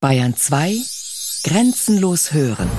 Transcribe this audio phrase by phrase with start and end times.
[0.00, 0.76] Bayern 2
[1.42, 2.70] Grenzenlos hören.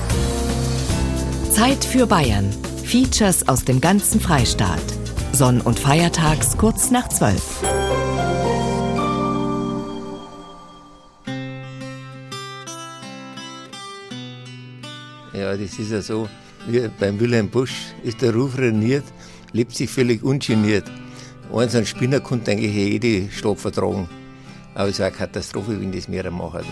[1.52, 2.50] Zeit für Bayern.
[2.82, 4.82] Features aus dem ganzen Freistaat.
[5.30, 7.62] Sonn- und Feiertags kurz nach 12.
[15.34, 16.26] Ja, das ist ja so,
[16.68, 19.04] wie beim Wilhelm Busch ist der Ruf reniert,
[19.52, 20.90] lebt sich völlig ungeniert.
[21.52, 24.08] Eins ein Spinner konnte eigentlich jede Stopp vertragen.
[24.74, 26.64] Aber es war eine Katastrophe, wenn das mehrere machen.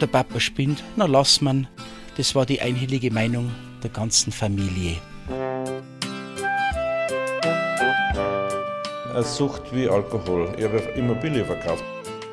[0.00, 1.66] Der Papa spinnt, na lass man.
[2.16, 3.50] Das war die einhellige Meinung
[3.82, 4.96] der ganzen Familie.
[9.12, 10.52] Eine Sucht wie Alkohol.
[10.58, 11.84] Ich habe Immobilien verkauft.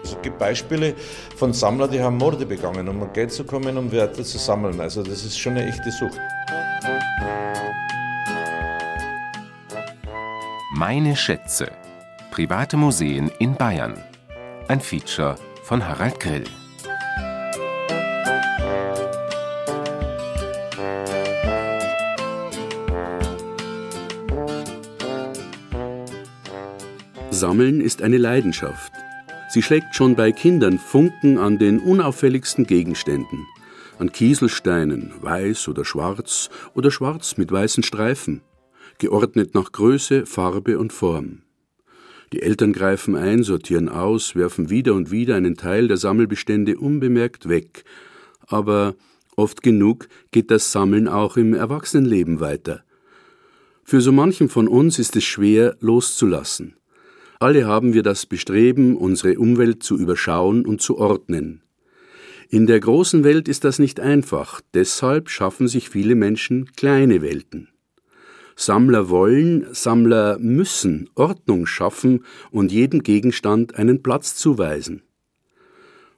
[0.04, 0.96] Es gibt Beispiele
[1.38, 4.80] von Sammlern, die haben Morde begangen, um an Geld zu kommen, um Werte zu sammeln.
[4.82, 6.20] Also das ist schon eine echte Sucht.
[10.74, 11.72] Meine Schätze.
[12.32, 14.02] Private Museen in Bayern.
[14.68, 16.46] Ein Feature von Harald Grill.
[27.42, 28.94] Sammeln ist eine Leidenschaft.
[29.50, 33.48] Sie schlägt schon bei Kindern Funken an den unauffälligsten Gegenständen.
[33.98, 38.42] An Kieselsteinen, weiß oder schwarz oder schwarz mit weißen Streifen,
[39.00, 41.42] geordnet nach Größe, Farbe und Form.
[42.32, 47.50] Die Eltern greifen ein, sortieren aus, werfen wieder und wieder einen Teil der Sammelbestände unbemerkt
[47.50, 47.86] weg.
[48.46, 48.94] Aber
[49.36, 52.84] oft genug geht das Sammeln auch im Erwachsenenleben weiter.
[53.84, 56.76] Für so manchem von uns ist es schwer loszulassen.
[57.42, 61.64] Alle haben wir das Bestreben, unsere Umwelt zu überschauen und zu ordnen.
[62.50, 67.70] In der großen Welt ist das nicht einfach, deshalb schaffen sich viele Menschen kleine Welten.
[68.56, 75.02] Sammler wollen, Sammler müssen Ordnung schaffen und jedem Gegenstand einen Platz zuweisen.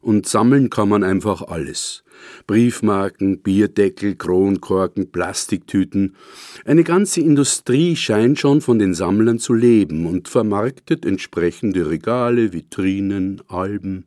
[0.04, 2.04] Und sammeln kann man einfach alles.
[2.46, 6.18] Briefmarken, Bierdeckel, Kronkorken, Plastiktüten.
[6.66, 13.42] Eine ganze Industrie scheint schon von den Sammlern zu leben und vermarktet entsprechende Regale, Vitrinen,
[13.48, 14.06] Alben.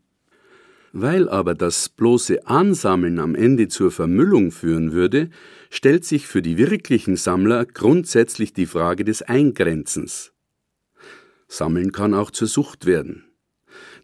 [0.92, 5.30] Weil aber das bloße Ansammeln am Ende zur Vermüllung führen würde,
[5.70, 10.34] stellt sich für die wirklichen Sammler grundsätzlich die Frage des Eingrenzens.
[11.48, 13.24] Sammeln kann auch zur Sucht werden.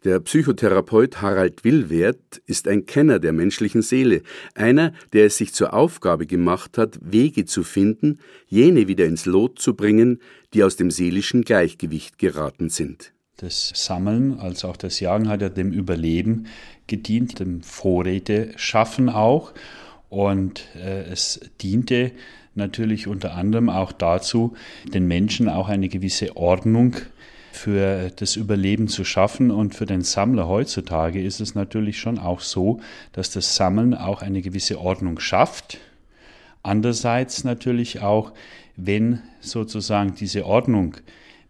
[0.05, 4.23] Der Psychotherapeut Harald Willwert ist ein Kenner der menschlichen Seele,
[4.57, 8.19] einer, der es sich zur Aufgabe gemacht hat, Wege zu finden,
[8.49, 10.19] jene wieder ins Lot zu bringen,
[10.55, 13.13] die aus dem seelischen Gleichgewicht geraten sind.
[13.37, 16.47] Das Sammeln als auch das Jagen hat ja dem Überleben
[16.89, 19.53] gedient, dem Vorräte schaffen auch.
[20.09, 22.11] Und äh, es diente
[22.57, 24.55] natürlich unter anderem auch dazu,
[24.93, 26.97] den Menschen auch eine gewisse Ordnung
[27.53, 29.51] für das Überleben zu schaffen.
[29.51, 32.81] Und für den Sammler heutzutage ist es natürlich schon auch so,
[33.13, 35.79] dass das Sammeln auch eine gewisse Ordnung schafft.
[36.63, 38.33] Andererseits natürlich auch,
[38.77, 40.97] wenn sozusagen diese Ordnung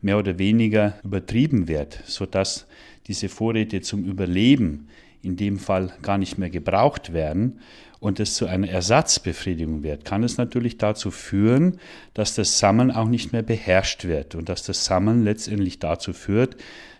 [0.01, 2.67] mehr oder weniger übertrieben wird, sodass
[3.07, 4.89] diese Vorräte zum Überleben
[5.23, 7.61] in dem Fall gar nicht mehr gebraucht werden
[8.03, 11.79] und es zu einer Ersatzbefriedigung wird, kann es natürlich dazu führen,
[12.15, 16.57] dass das Sammeln auch nicht mehr beherrscht wird und dass das Sammeln letztendlich dazu führt,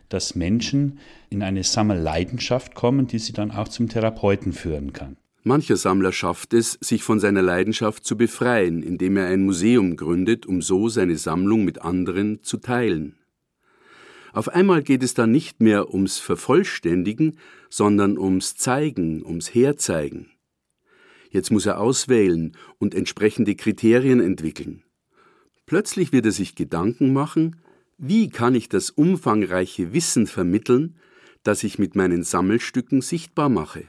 [0.09, 5.17] dass Menschen in eine Sammelleidenschaft kommen, die sie dann auch zum Therapeuten führen kann.
[5.43, 10.47] Mancher Sammler schafft es, sich von seiner Leidenschaft zu befreien, indem er ein Museum gründet,
[10.47, 13.17] um so seine Sammlung mit anderen zu teilen.
[14.33, 17.39] Auf einmal geht es dann nicht mehr ums Vervollständigen,
[17.71, 20.32] sondern ums Zeigen, ums Herzeigen.
[21.33, 24.85] Jetzt muss er auswählen und entsprechende Kriterien entwickeln.
[25.65, 27.57] Plötzlich wird er sich Gedanken machen,
[27.97, 30.97] wie kann ich das umfangreiche Wissen vermitteln,
[31.43, 33.85] das ich mit meinen Sammelstücken sichtbar mache.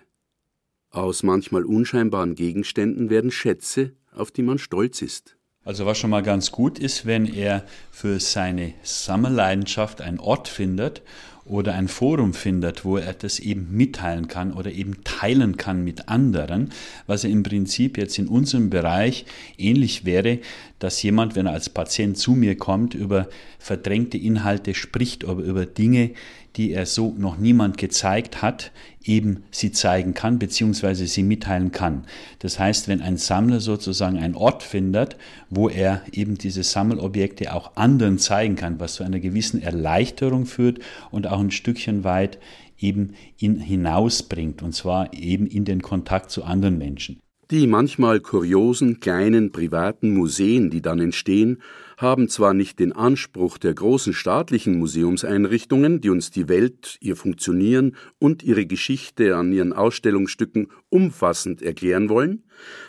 [0.89, 5.35] Aus manchmal unscheinbaren Gegenständen werden Schätze, auf die man stolz ist.
[5.65, 11.01] Also was schon mal ganz gut ist, wenn er für seine Sammelleidenschaft einen Ort findet
[11.45, 16.07] oder ein Forum findet, wo er das eben mitteilen kann oder eben teilen kann mit
[16.07, 16.71] anderen,
[17.05, 19.25] was ja im Prinzip jetzt in unserem Bereich
[19.57, 20.39] ähnlich wäre,
[20.79, 23.27] dass jemand, wenn er als Patient zu mir kommt, über
[23.59, 26.11] verdrängte Inhalte spricht oder über Dinge,
[26.55, 28.71] die er so noch niemand gezeigt hat,
[29.03, 31.05] eben sie zeigen kann bzw.
[31.05, 32.05] sie mitteilen kann.
[32.39, 35.17] Das heißt, wenn ein Sammler sozusagen einen Ort findet,
[35.49, 40.79] wo er eben diese Sammelobjekte auch anderen zeigen kann, was zu einer gewissen Erleichterung führt
[41.11, 42.39] und auch ein Stückchen weit
[42.79, 47.19] eben ihn hinausbringt und zwar eben in den Kontakt zu anderen Menschen.
[47.51, 51.61] Die manchmal kuriosen kleinen privaten Museen, die dann entstehen,
[51.97, 57.95] haben zwar nicht den Anspruch der großen staatlichen Museumseinrichtungen, die uns die Welt, ihr Funktionieren
[58.19, 62.43] und ihre Geschichte an ihren Ausstellungsstücken umfassend erklären wollen,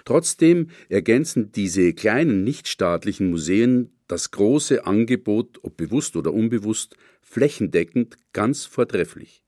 [0.05, 8.65] trotzdem ergänzen diese kleinen nichtstaatlichen Museen das große Angebot, ob bewusst oder unbewusst, flächendeckend ganz
[8.65, 9.43] vortrefflich.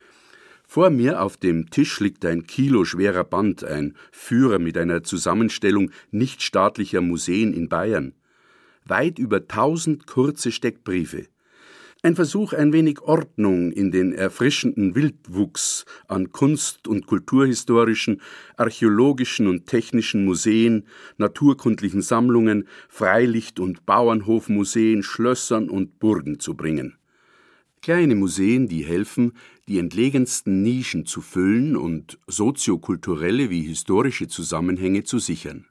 [0.67, 7.00] Vor mir auf dem Tisch liegt ein kiloschwerer Band, ein Führer mit einer Zusammenstellung nichtstaatlicher
[7.00, 8.14] Museen in Bayern
[8.88, 11.26] weit über tausend kurze Steckbriefe.
[12.02, 18.20] Ein Versuch, ein wenig Ordnung in den erfrischenden Wildwuchs an kunst- und kulturhistorischen,
[18.56, 20.84] archäologischen und technischen Museen,
[21.16, 26.96] naturkundlichen Sammlungen, Freilicht- und Bauernhofmuseen, Schlössern und Burgen zu bringen.
[27.82, 29.32] Kleine Museen, die helfen,
[29.66, 35.66] die entlegensten Nischen zu füllen und soziokulturelle wie historische Zusammenhänge zu sichern.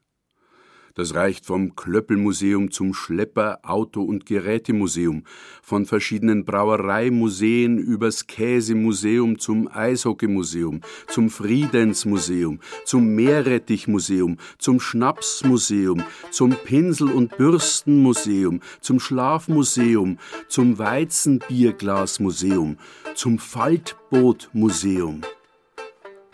[0.95, 5.25] Das reicht vom Klöppelmuseum zum Schlepper-, Auto- und Gerätemuseum,
[5.61, 16.01] von verschiedenen Brauereimuseen übers Käsemuseum zum Eishockeymuseum, zum Friedensmuseum, zum Meerrettichmuseum, zum Schnapsmuseum,
[16.31, 20.17] zum Pinsel- und Bürstenmuseum, zum Schlafmuseum,
[20.47, 22.77] zum Weizenbierglasmuseum,
[23.15, 25.23] zum Faltbootmuseum.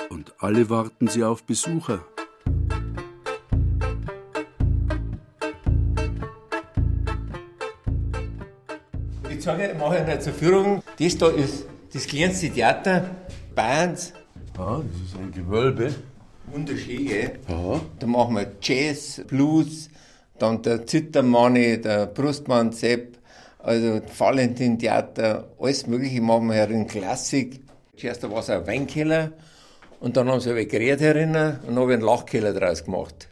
[0.10, 2.06] Und alle warten sie auf Besucher.
[9.42, 10.84] Ich sage, ich mache eine zur Führung.
[11.00, 13.10] Das da ist das kleinste Theater
[13.56, 14.14] Bayerns.
[14.56, 15.96] Ja, das ist ein Gewölbe.
[16.46, 17.40] Wunderschön, gell?
[17.48, 19.90] Da machen wir Jazz, Blues,
[20.38, 23.18] dann der Zittermanni, der Brustmann Sepp,
[23.58, 27.62] also Valentin Theater, alles Mögliche machen wir hier in Klassik.
[27.98, 29.32] Zuerst war es ein Weinkeller
[30.02, 33.28] und dann haben sie ein Gerät herinnen und dann habe ich einen Lachkeller draus gemacht.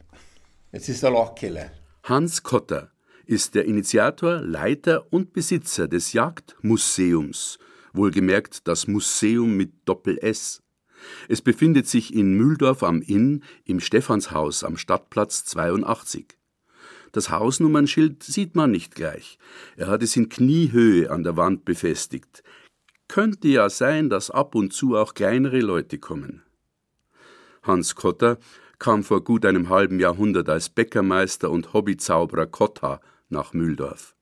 [0.72, 1.68] Jetzt ist der Lachkeller.
[2.02, 2.90] Hans Kotter
[3.30, 7.60] ist der Initiator, Leiter und Besitzer des Jagdmuseums,
[7.94, 10.64] wohlgemerkt das Museum mit Doppel-S.
[11.28, 16.40] Es befindet sich in Mühldorf am Inn im Stephanshaus am Stadtplatz 82.
[17.12, 19.38] Das Hausnummernschild sieht man nicht gleich.
[19.78, 22.42] Er hat es in Kniehöhe an der Wand befestigt.
[23.08, 26.42] Könnte ja sein, dass ab und zu auch kleinere Leute kommen.
[27.62, 28.40] Hans Kotter
[28.80, 33.00] kam vor gut einem halben Jahrhundert als Bäckermeister und Hobbyzauberer Kotta
[33.30, 34.16] nach Mühldorf.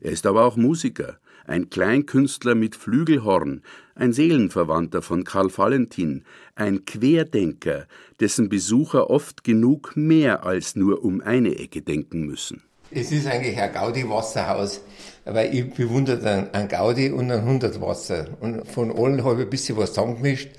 [0.00, 3.62] Er ist aber auch Musiker, ein Kleinkünstler mit Flügelhorn,
[3.94, 7.86] ein Seelenverwandter von Karl Valentin, ein Querdenker,
[8.20, 12.62] dessen Besucher oft genug mehr als nur um eine Ecke denken müssen.
[12.90, 14.80] Es ist eigentlich ein Gaudi-Wasserhaus,
[15.24, 18.28] weil ich bewundere einen Gaudi und ein Hundertwasser.
[18.40, 20.50] Und von allen habe ich ein bisschen was zusammengemischt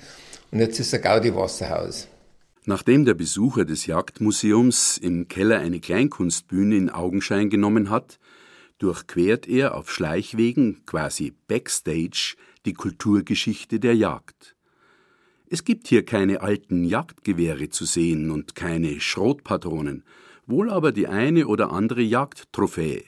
[0.50, 2.08] und jetzt ist es ein Gaudi-Wasserhaus.
[2.68, 8.18] Nachdem der Besucher des Jagdmuseums im Keller eine Kleinkunstbühne in Augenschein genommen hat,
[8.78, 12.34] durchquert er auf Schleichwegen, quasi Backstage,
[12.66, 14.56] die Kulturgeschichte der Jagd.
[15.48, 20.02] Es gibt hier keine alten Jagdgewehre zu sehen und keine Schrotpatronen,
[20.44, 23.04] wohl aber die eine oder andere Jagdtrophäe.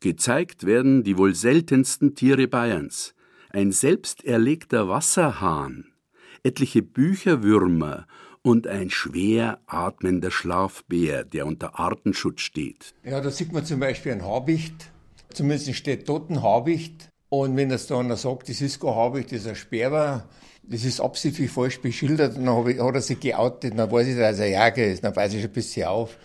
[0.00, 3.14] Gezeigt werden die wohl seltensten Tiere Bayerns,
[3.50, 5.92] ein selbst erlegter Wasserhahn,
[6.42, 8.08] etliche Bücherwürmer
[8.42, 12.94] und ein schwer atmender Schlafbär, der unter Artenschutz steht.
[13.04, 14.90] Ja, da sieht man zum Beispiel ein Habicht.
[15.32, 17.08] Zumindest steht dort ein Habicht.
[17.28, 20.24] Und wenn das da einer sagt, das ist kein Habicht, das ist ein Sperber,
[20.62, 24.46] das ist absichtlich falsch beschildert, dann hat er sich geoutet, dann weiß ich, dass er
[24.46, 26.16] ein Jäger ist, dann weiß ich ein bisschen auf.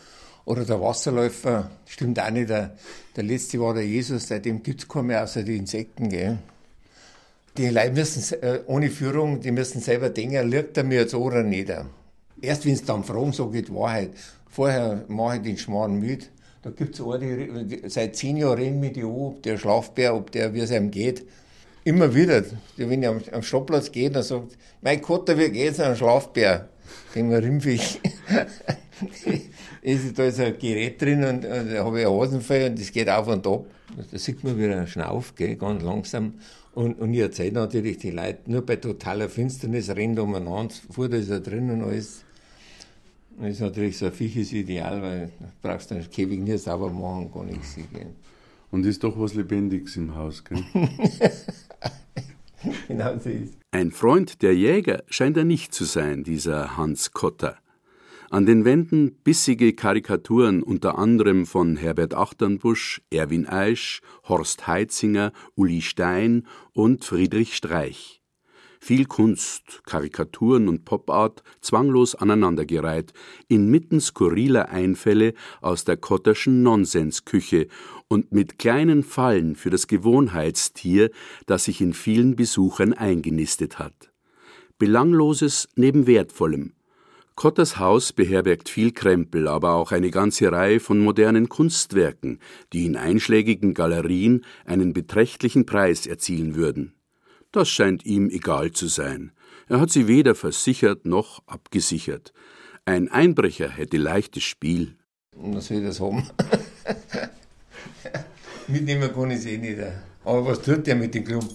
[0.45, 2.75] Oder der Wasserläufer, stimmt auch nicht, der,
[3.15, 6.39] der letzte war der Jesus, seitdem gibt's kaum mehr außer die Insekten, gell.
[7.57, 11.43] Die Leute müssen, äh, ohne Führung, die müssen selber denken, liegt er mir jetzt oder
[11.43, 11.71] nicht.
[12.41, 14.11] Erst wenn sie dann fragen, sage ich die Wahrheit.
[14.49, 16.29] Vorher mache ich den Schmarrn mit.
[16.61, 20.53] Da gibt's eine, die, seit zehn Jahren reden mit die ob der Schlafbär, ob der,
[20.53, 21.25] wie es einem geht.
[21.83, 22.43] Immer wieder.
[22.77, 26.69] Wenn ich am, am Stadtplatz gehe, dann sagt, mein Kotter, wie geht's einem Schlafbär?
[27.13, 27.99] Den rimpf ich.
[29.81, 32.91] ist, da ist ein Gerät drin und, und da habe ich ein Hasenfell und das
[32.91, 33.65] geht auf und ab.
[34.11, 36.35] Da sieht man wieder einen Schnauf, gell, ganz langsam.
[36.73, 41.29] Und, und ich erzähle natürlich die Leute, nur bei totaler Finsternis rennt umeinander, Futter ist
[41.29, 42.23] er drin und alles.
[43.39, 47.31] Das ist natürlich so ein Viech Ideal, weil du brauchst den Käfig nie sauber machen,
[47.31, 47.75] gar nichts.
[47.75, 48.07] Gell.
[48.71, 50.63] Und ist doch was Lebendiges im Haus, gell?
[52.87, 57.57] genau so ist Ein Freund der Jäger scheint er nicht zu sein, dieser Hans Kotter.
[58.33, 65.83] An den Wänden bissige Karikaturen unter anderem von Herbert Achternbusch, Erwin Eisch, Horst Heitzinger, Uli
[65.83, 68.23] Stein und Friedrich Streich.
[68.79, 73.13] Viel Kunst, Karikaturen und Popart zwanglos aneinandergereiht,
[73.49, 77.67] inmitten skurriler Einfälle aus der Kotterschen Nonsensküche
[78.07, 81.11] und mit kleinen Fallen für das Gewohnheitstier,
[81.45, 84.11] das sich in vielen Besuchern eingenistet hat.
[84.79, 86.73] Belangloses neben Wertvollem.
[87.35, 92.39] Kotters Haus beherbergt viel Krempel, aber auch eine ganze Reihe von modernen Kunstwerken,
[92.73, 96.93] die in einschlägigen Galerien einen beträchtlichen Preis erzielen würden.
[97.51, 99.31] Das scheint ihm egal zu sein.
[99.67, 102.33] Er hat sie weder versichert noch abgesichert.
[102.85, 104.97] Ein Einbrecher hätte leichtes Spiel.
[105.35, 106.27] Was ich das haben?
[108.67, 109.79] Mitnehmen kann ich es eh nicht.
[110.23, 111.51] Aber was tut der mit dem Klump?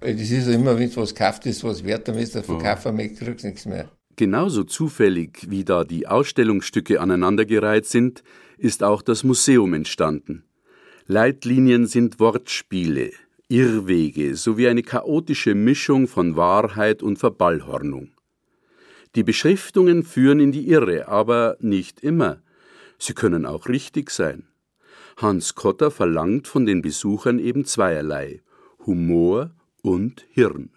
[0.00, 2.94] Das ist ja immer, wenn du was kauft, ist was wert, dann wenn du verkaufen
[2.94, 3.90] möchtest, kriegst nichts mehr.
[4.18, 8.24] Genauso zufällig, wie da die Ausstellungsstücke aneinandergereiht sind,
[8.56, 10.42] ist auch das Museum entstanden.
[11.06, 13.12] Leitlinien sind Wortspiele,
[13.46, 18.10] Irrwege sowie eine chaotische Mischung von Wahrheit und Verballhornung.
[19.14, 22.42] Die Beschriftungen führen in die Irre, aber nicht immer.
[22.98, 24.48] Sie können auch richtig sein.
[25.16, 28.42] Hans Kotter verlangt von den Besuchern eben zweierlei
[28.84, 30.70] Humor und Hirn.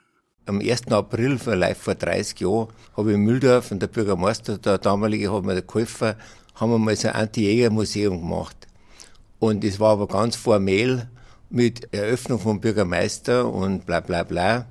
[0.48, 0.88] Am 1.
[0.88, 2.68] April, vielleicht vor 30 Jahren,
[2.98, 6.16] habe ich in Mühldorf und der Bürgermeister, der damalige, hat mir geholfen,
[6.56, 8.68] haben wir mal so ein Anti-Jäger-Museum gemacht.
[9.38, 11.08] Und es war aber ganz formell
[11.52, 14.66] mit Eröffnung vom Bürgermeister und bla bla bla.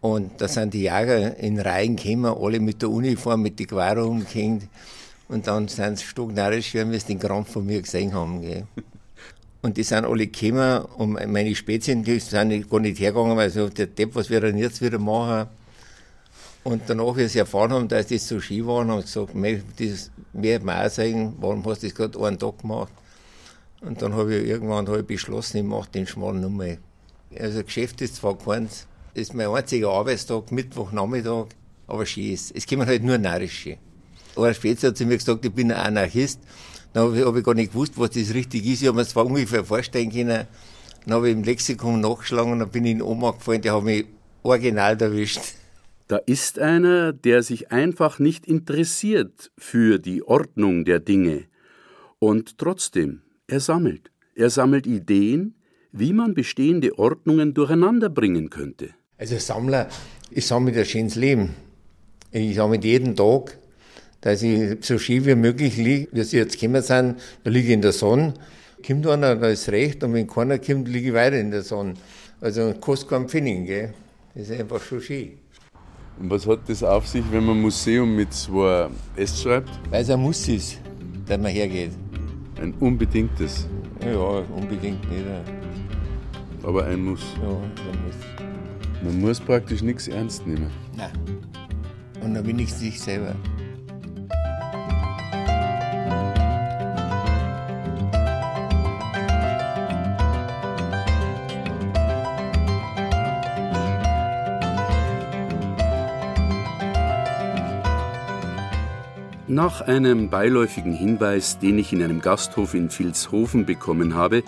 [0.00, 4.04] Und da sind die Jäger in Reihen gekommen, alle mit der Uniform, mit den Quare
[4.04, 4.68] umgehängt.
[5.28, 8.40] Und dann sind sie stocknarrisch, wie sie den Krampf von mir gesehen haben.
[8.40, 8.68] Gell.
[9.66, 13.68] Und die sind alle gekommen, um meine Spezien, die sind gar nicht hergegangen, weil so
[13.68, 15.48] der Depp, was wir dann jetzt wieder machen.
[16.62, 19.34] Und danach, wie sie erfahren haben, dass das so Ski waren, haben sie gesagt,
[19.80, 22.92] das mehr mal sagen, warum hast du das gerade einen Tag gemacht?
[23.80, 26.76] Und dann habe ich irgendwann ich beschlossen, ich mache den schmalen Nummer.
[27.36, 31.46] Also Geschäft ist zwar keins, ist mein einziger Arbeitstag, Mittwochnachmittag,
[31.88, 32.54] aber schön ist.
[32.54, 33.78] Es kommen halt nur Narrische.
[34.36, 36.38] Aber später hat sie mir gesagt, ich bin ein Anarchist.
[36.92, 38.82] Dann habe ich, hab ich gar nicht gewusst, was das richtig ist.
[38.82, 40.46] Ich habe mir zwar ungefähr vorstellen können.
[41.04, 43.84] Dann habe ich im Lexikon nachgeschlagen und dann bin ich in Oma gefallen, die haben
[43.84, 44.06] mich
[44.42, 45.40] original erwischt.
[46.08, 51.44] Da ist einer, der sich einfach nicht interessiert für die Ordnung der Dinge.
[52.18, 54.10] Und trotzdem, er sammelt.
[54.34, 55.54] Er sammelt Ideen,
[55.92, 58.90] wie man bestehende Ordnungen durcheinander bringen könnte.
[59.18, 59.88] Also Sammler,
[60.30, 61.54] ich sammle das schönes Leben.
[62.30, 63.58] Ich sammle jeden Tag,
[64.20, 67.74] dass ich so schön wie möglich liege, wie sie jetzt gekommen sind, da liege ich
[67.74, 68.34] in der Sonne.
[68.86, 71.94] Kommt einer, da ist recht, und wenn keiner kommt, liege ich weiter in der Sonne.
[72.40, 73.94] Also kostet keinen Pfennig, gell?
[74.34, 75.32] Das ist einfach schon schön.
[76.18, 79.70] Und was hat das auf sich, wenn man Museum mit zwei S schreibt?
[79.90, 80.78] Weil es ein Muss ist,
[81.26, 81.92] dass man hergeht.
[82.60, 83.66] Ein unbedingtes.
[84.04, 85.24] Ja, unbedingt nicht.
[86.62, 87.20] Aber ein Muss.
[87.42, 88.16] Ja, ein Muss.
[89.02, 90.70] Man muss praktisch nichts ernst nehmen.
[90.96, 91.12] Nein.
[92.22, 93.34] Und dann bin ich sich selber.
[109.56, 114.42] Nach einem beiläufigen Hinweis, den ich in einem Gasthof in Vilshofen bekommen habe,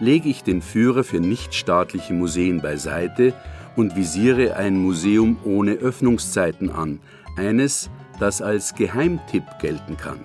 [0.00, 3.34] lege ich den Führer für nichtstaatliche Museen beiseite
[3.76, 6.98] und visiere ein Museum ohne Öffnungszeiten an,
[7.36, 7.88] eines,
[8.18, 10.18] das als Geheimtipp gelten kann.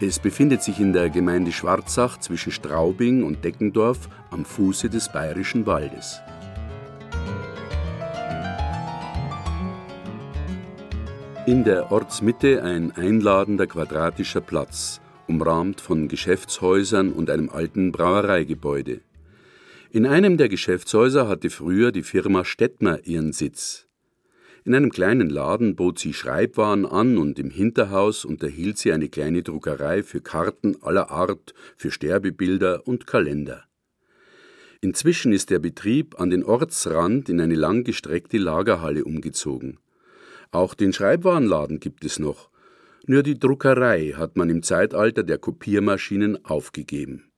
[0.00, 5.66] Es befindet sich in der Gemeinde Schwarzach zwischen Straubing und Deckendorf am Fuße des Bayerischen
[5.66, 6.20] Waldes.
[11.48, 19.00] In der Ortsmitte ein einladender quadratischer Platz, umrahmt von Geschäftshäusern und einem alten Brauereigebäude.
[19.90, 23.86] In einem der Geschäftshäuser hatte früher die Firma Stettmer ihren Sitz.
[24.66, 29.42] In einem kleinen Laden bot sie Schreibwaren an und im Hinterhaus unterhielt sie eine kleine
[29.42, 33.64] Druckerei für Karten aller Art, für Sterbebilder und Kalender.
[34.82, 39.78] Inzwischen ist der Betrieb an den Ortsrand in eine langgestreckte Lagerhalle umgezogen.
[40.50, 42.50] Auch den Schreibwarenladen gibt es noch.
[43.06, 47.30] Nur die Druckerei hat man im Zeitalter der Kopiermaschinen aufgegeben.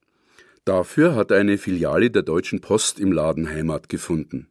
[0.65, 4.49] Dafür hat eine Filiale der Deutschen Post im Laden Heimat gefunden.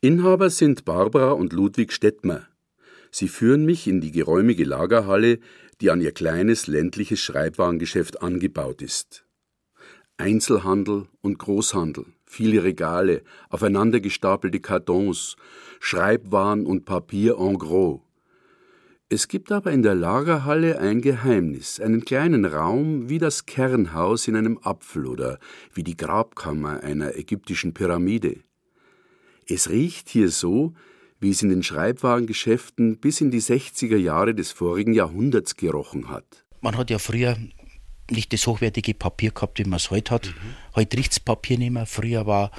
[0.00, 2.46] Inhaber sind Barbara und Ludwig Stettmer.
[3.10, 5.40] Sie führen mich in die geräumige Lagerhalle,
[5.80, 9.24] die an ihr kleines ländliches Schreibwarengeschäft angebaut ist.
[10.18, 15.36] Einzelhandel und Großhandel, viele Regale, aufeinander gestapelte Kartons,
[15.80, 18.00] Schreibwaren und Papier en gros.
[19.10, 24.36] Es gibt aber in der Lagerhalle ein Geheimnis, einen kleinen Raum wie das Kernhaus in
[24.36, 25.38] einem Apfel oder
[25.72, 28.40] wie die Grabkammer einer ägyptischen Pyramide.
[29.46, 30.74] Es riecht hier so,
[31.20, 36.44] wie es in den Schreibwarengeschäften bis in die 60er Jahre des vorigen Jahrhunderts gerochen hat.
[36.60, 37.38] Man hat ja früher
[38.10, 40.26] nicht das hochwertige Papier gehabt, wie man es heute hat.
[40.26, 40.54] Mhm.
[40.76, 41.86] Heute riecht Papier nicht mehr.
[41.86, 42.50] Früher war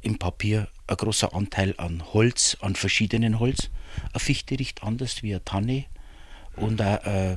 [0.00, 3.70] im Papier ein großer Anteil an Holz, an verschiedenen Holz.
[4.12, 5.84] Eine Fichte riecht anders wie eine Tanne
[6.56, 7.36] und ein äh,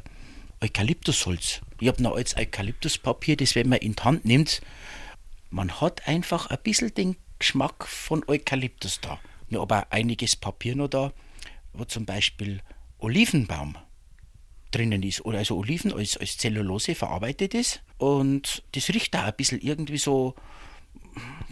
[0.61, 1.61] Eukalyptusholz.
[1.79, 4.61] Ich habe noch als Eukalyptuspapier, das wenn man in die Hand nimmt,
[5.49, 9.19] man hat einfach ein bisschen den Geschmack von Eukalyptus da.
[9.49, 11.13] Ja, aber einiges Papier noch da,
[11.73, 12.61] wo zum Beispiel
[12.99, 13.77] Olivenbaum
[14.71, 19.33] drinnen ist oder also Oliven als, als Zellulose verarbeitet ist und das riecht da ein
[19.35, 20.35] bisschen irgendwie so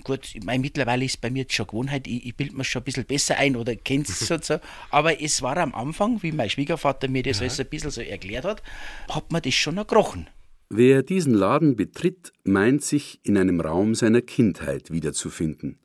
[0.04, 2.82] gut, ich meine, mittlerweile ist bei mir jetzt schon Gewohnheit, ich, ich bilde mir schon
[2.82, 4.60] ein bisschen besser ein oder kennt es so,
[4.92, 7.44] aber es war am Anfang, wie mein Schwiegervater mir das ja.
[7.44, 8.64] alles ein bisschen so erklärt hat,
[9.10, 10.28] hat man das schon erkrochen.
[10.70, 15.80] Wer diesen Laden betritt, meint sich in einem Raum seiner Kindheit wiederzufinden.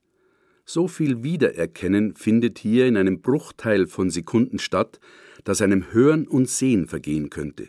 [0.64, 5.00] So viel Wiedererkennen findet hier in einem Bruchteil von Sekunden statt,
[5.44, 7.68] dass einem Hören und Sehen vergehen könnte.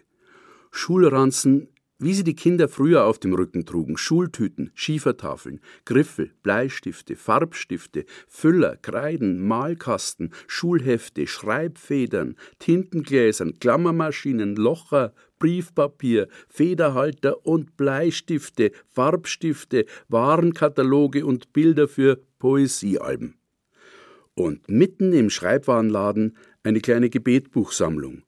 [0.72, 1.68] Schulranzen,
[2.02, 8.76] wie sie die Kinder früher auf dem Rücken trugen, Schultüten, Schiefertafeln, Griffel, Bleistifte, Farbstifte, Füller,
[8.78, 21.88] Kreiden, Malkasten, Schulhefte, Schreibfedern, Tintengläsern, Klammermaschinen, Locher, Briefpapier, Federhalter und Bleistifte, Farbstifte, Warenkataloge und Bilder
[21.88, 23.36] für Poesiealben.
[24.34, 28.24] Und mitten im Schreibwarenladen eine kleine Gebetbuchsammlung.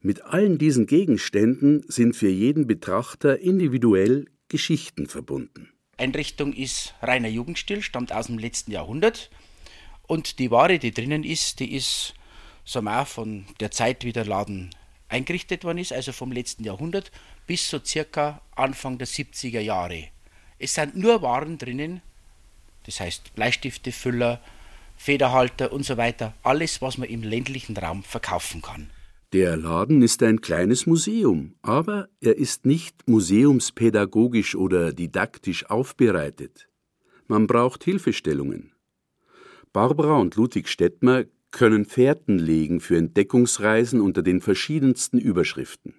[0.00, 5.72] Mit allen diesen Gegenständen sind für jeden Betrachter individuell Geschichten verbunden.
[5.96, 9.30] Einrichtung ist reiner Jugendstil, stammt aus dem letzten Jahrhundert.
[10.06, 12.14] Und die Ware, die drinnen ist, die ist
[12.64, 14.70] sagen wir, von der Zeit, wie der Laden
[15.08, 17.10] eingerichtet worden ist, also vom letzten Jahrhundert
[17.46, 20.04] bis so circa Anfang der 70er Jahre.
[20.58, 22.02] Es sind nur Waren drinnen,
[22.84, 24.40] das heißt Bleistifte, Füller,
[24.96, 28.90] Federhalter und so weiter, alles, was man im ländlichen Raum verkaufen kann.
[29.34, 36.70] Der Laden ist ein kleines Museum, aber er ist nicht museumspädagogisch oder didaktisch aufbereitet.
[37.26, 38.72] Man braucht Hilfestellungen.
[39.74, 45.94] Barbara und Ludwig Stettmer können Fährten legen für Entdeckungsreisen unter den verschiedensten Überschriften.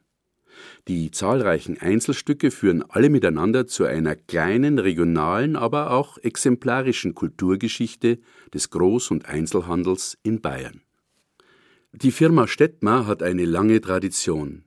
[0.87, 8.17] Die zahlreichen Einzelstücke führen alle miteinander zu einer kleinen regionalen, aber auch exemplarischen Kulturgeschichte
[8.55, 10.81] des Groß- und Einzelhandels in Bayern.
[11.93, 14.63] Die Firma Stettmer hat eine lange Tradition.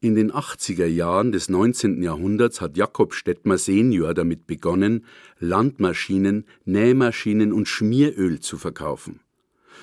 [0.00, 2.02] In den 80er Jahren des 19.
[2.02, 5.06] Jahrhunderts hat Jakob Stettmer senior damit begonnen,
[5.38, 9.20] Landmaschinen, Nähmaschinen und Schmieröl zu verkaufen.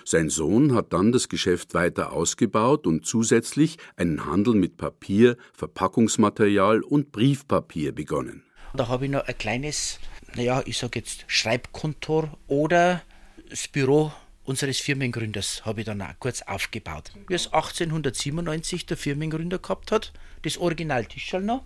[0.06, 6.82] Sein Sohn hat dann das Geschäft weiter ausgebaut und zusätzlich einen Handel mit Papier, Verpackungsmaterial
[6.82, 8.43] und Briefpapier begonnen.
[8.75, 9.99] Da habe ich noch ein kleines,
[10.36, 13.01] naja, ich sage jetzt Schreibkontor oder
[13.49, 14.12] das Büro
[14.45, 17.12] unseres Firmengründers habe ich dann auch kurz aufgebaut.
[17.27, 20.12] Wie es 1897 der Firmengründer gehabt hat,
[20.43, 21.63] das Original Tischl noch.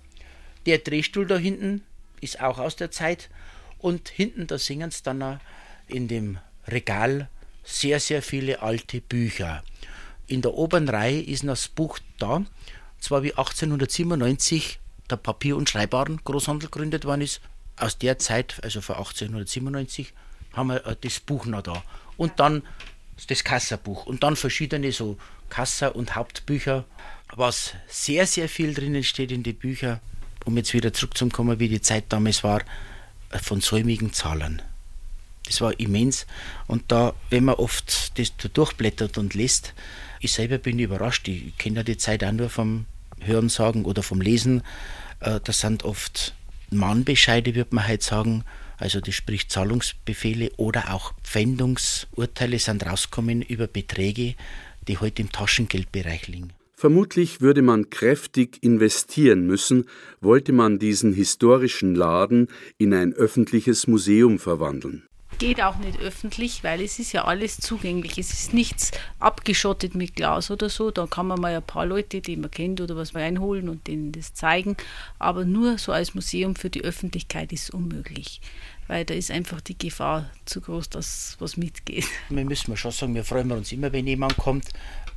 [0.65, 1.83] Der Drehstuhl da hinten
[2.21, 3.29] ist auch aus der Zeit.
[3.79, 5.39] Und hinten, da singen sie dann
[5.87, 7.29] in dem Regal
[7.63, 9.63] sehr, sehr viele alte Bücher.
[10.27, 12.43] In der oberen Reihe ist noch das Buch da,
[12.99, 17.41] zwar wie 1897 der Papier- und Schreibwaren Großhandel gegründet worden ist.
[17.77, 20.13] Aus der Zeit, also vor 1897,
[20.53, 21.83] haben wir äh, das Buch noch da.
[22.17, 22.63] Und dann
[23.27, 25.17] das Kassabuch und dann verschiedene so
[25.49, 26.85] Kassa- und Hauptbücher,
[27.35, 29.99] was sehr, sehr viel drinnen steht in die Bücher,
[30.45, 32.61] um jetzt wieder zurückzukommen, wie die Zeit damals war,
[33.41, 34.61] von säumigen Zahlern.
[35.45, 36.27] Das war immens.
[36.67, 39.73] Und da, wenn man oft das durchblättert und liest,
[40.19, 41.27] ich selber bin überrascht.
[41.27, 42.85] Ich kenne ja die Zeit auch nur vom
[43.21, 44.63] Hörensagen oder vom Lesen.
[45.19, 46.33] Äh, das sind oft
[46.69, 48.43] Mahnbescheide, würde man halt sagen.
[48.77, 54.35] Also das spricht Zahlungsbefehle oder auch Pfändungsurteile sind rausgekommen über Beträge,
[54.87, 56.53] die heute im Taschengeldbereich liegen.
[56.73, 59.85] Vermutlich würde man kräftig investieren müssen,
[60.21, 66.81] wollte man diesen historischen Laden in ein öffentliches Museum verwandeln geht auch nicht öffentlich, weil
[66.81, 68.17] es ist ja alles zugänglich.
[68.17, 70.91] Es ist nichts abgeschottet mit Glas oder so.
[70.91, 74.11] Da kann man mal ein paar Leute, die man kennt oder was reinholen und denen
[74.11, 74.77] das zeigen.
[75.19, 78.41] Aber nur so als Museum für die Öffentlichkeit ist unmöglich.
[78.87, 82.05] Weil da ist einfach die Gefahr zu groß, dass was mitgeht.
[82.29, 84.69] Wir müssen schon sagen, wir freuen uns immer, wenn jemand kommt.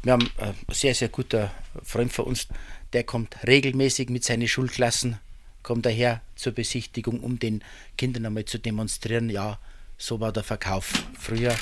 [0.03, 1.53] Wir haben einen sehr, sehr guter
[1.85, 2.49] Freund von uns,
[2.93, 5.19] der kommt regelmäßig mit seinen Schulklassen,
[5.63, 7.63] kommt daher zur Besichtigung, um den
[7.99, 9.59] Kindern einmal zu demonstrieren, ja,
[10.01, 11.55] so war der Verkauf früher.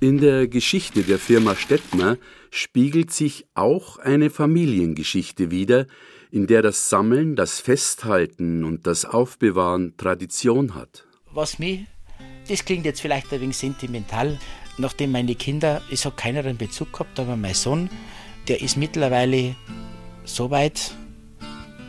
[0.00, 2.16] In der Geschichte der Firma Stettmer
[2.50, 5.86] spiegelt sich auch eine Familiengeschichte wider,
[6.30, 11.04] in der das Sammeln, das Festhalten und das Aufbewahren Tradition hat.
[11.32, 11.84] Was mich,
[12.48, 14.38] das klingt jetzt vielleicht ein wenig sentimental,
[14.78, 17.90] nachdem meine Kinder, ich habe keinen Bezug gehabt, aber mein Sohn,
[18.48, 19.54] der ist mittlerweile
[20.24, 20.94] so weit,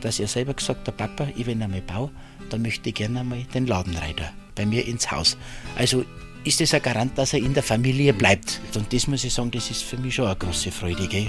[0.02, 2.12] dass er selber gesagt hat, Papa, ich wenn einmal baue,
[2.50, 5.38] dann möchte ich gerne einmal den Ladenreiter bei mir ins Haus.
[5.78, 6.06] Also
[6.44, 8.62] ist das ein Garant, dass er in der Familie bleibt.
[8.76, 11.08] Und das muss ich sagen, das ist für mich schon eine große Freude.
[11.08, 11.28] Gell?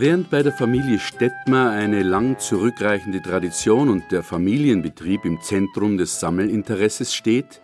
[0.00, 6.20] Während bei der Familie Stettmer eine lang zurückreichende Tradition und der Familienbetrieb im Zentrum des
[6.20, 7.60] Sammelinteresses steht,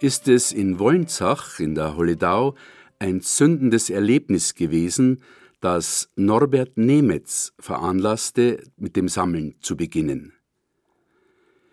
[0.00, 2.54] ist es in Wolnzach in der Holledau
[2.98, 5.20] ein zündendes Erlebnis gewesen,
[5.60, 10.32] das Norbert Nemetz veranlasste, mit dem Sammeln zu beginnen.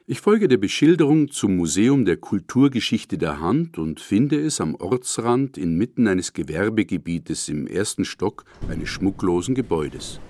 [0.10, 5.58] Ich folge der Beschilderung zum Museum der Kulturgeschichte der Hand und finde es am Ortsrand
[5.58, 10.22] inmitten eines Gewerbegebietes im ersten Stock eines schmucklosen Gebäudes.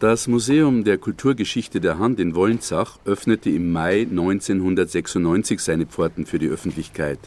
[0.00, 6.38] Das Museum der Kulturgeschichte der Hand in Wolnzach öffnete im Mai 1996 seine Pforten für
[6.38, 7.18] die Öffentlichkeit.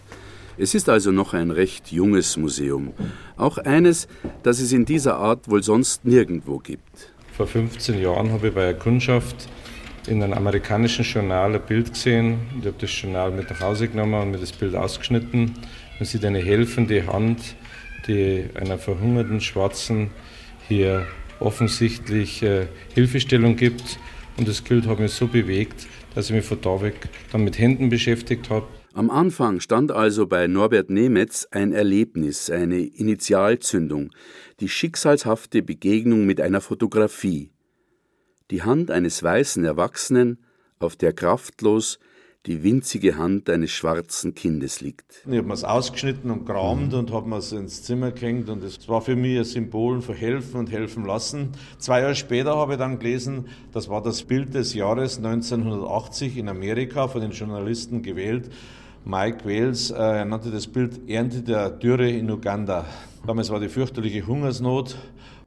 [0.57, 2.93] Es ist also noch ein recht junges Museum,
[3.37, 4.07] auch eines,
[4.41, 7.13] das es in dieser Art wohl sonst nirgendwo gibt.
[7.37, 9.47] Vor 15 Jahren habe ich bei einer Kundschaft
[10.07, 12.39] in einem amerikanischen Journal ein Bild gesehen.
[12.59, 15.53] Ich habe das Journal mit nach Hause genommen und mir das Bild ausgeschnitten.
[15.99, 17.55] Man sieht eine helfende Hand,
[18.07, 20.09] die einer verhungerten Schwarzen
[20.67, 21.05] hier
[21.43, 23.99] offensichtlich äh, Hilfestellung gibt.
[24.37, 27.57] Und das Bild hat mich so bewegt, dass ich mich von da weg dann mit
[27.59, 28.67] Händen beschäftigt habe.
[28.93, 34.11] Am Anfang stand also bei Norbert Nemetz ein Erlebnis, eine Initialzündung,
[34.59, 37.51] die schicksalshafte Begegnung mit einer Fotografie.
[38.51, 40.45] Die Hand eines weißen Erwachsenen,
[40.77, 41.97] auf der kraftlos
[42.45, 45.23] die winzige Hand eines schwarzen Kindes liegt.
[45.25, 46.99] Ich habe mir es ausgeschnitten und gerahmt mhm.
[46.99, 50.13] und habe mir es ins Zimmer gehängt und es war für mich ein Symbol für
[50.13, 51.49] helfen und helfen lassen.
[51.77, 56.49] Zwei Jahre später habe ich dann gelesen, das war das Bild des Jahres 1980 in
[56.49, 58.49] Amerika von den Journalisten gewählt
[59.05, 62.85] Mike Wales, äh, er nannte das Bild Ernte der Dürre in Uganda.
[63.27, 64.95] Damals war die fürchterliche Hungersnot.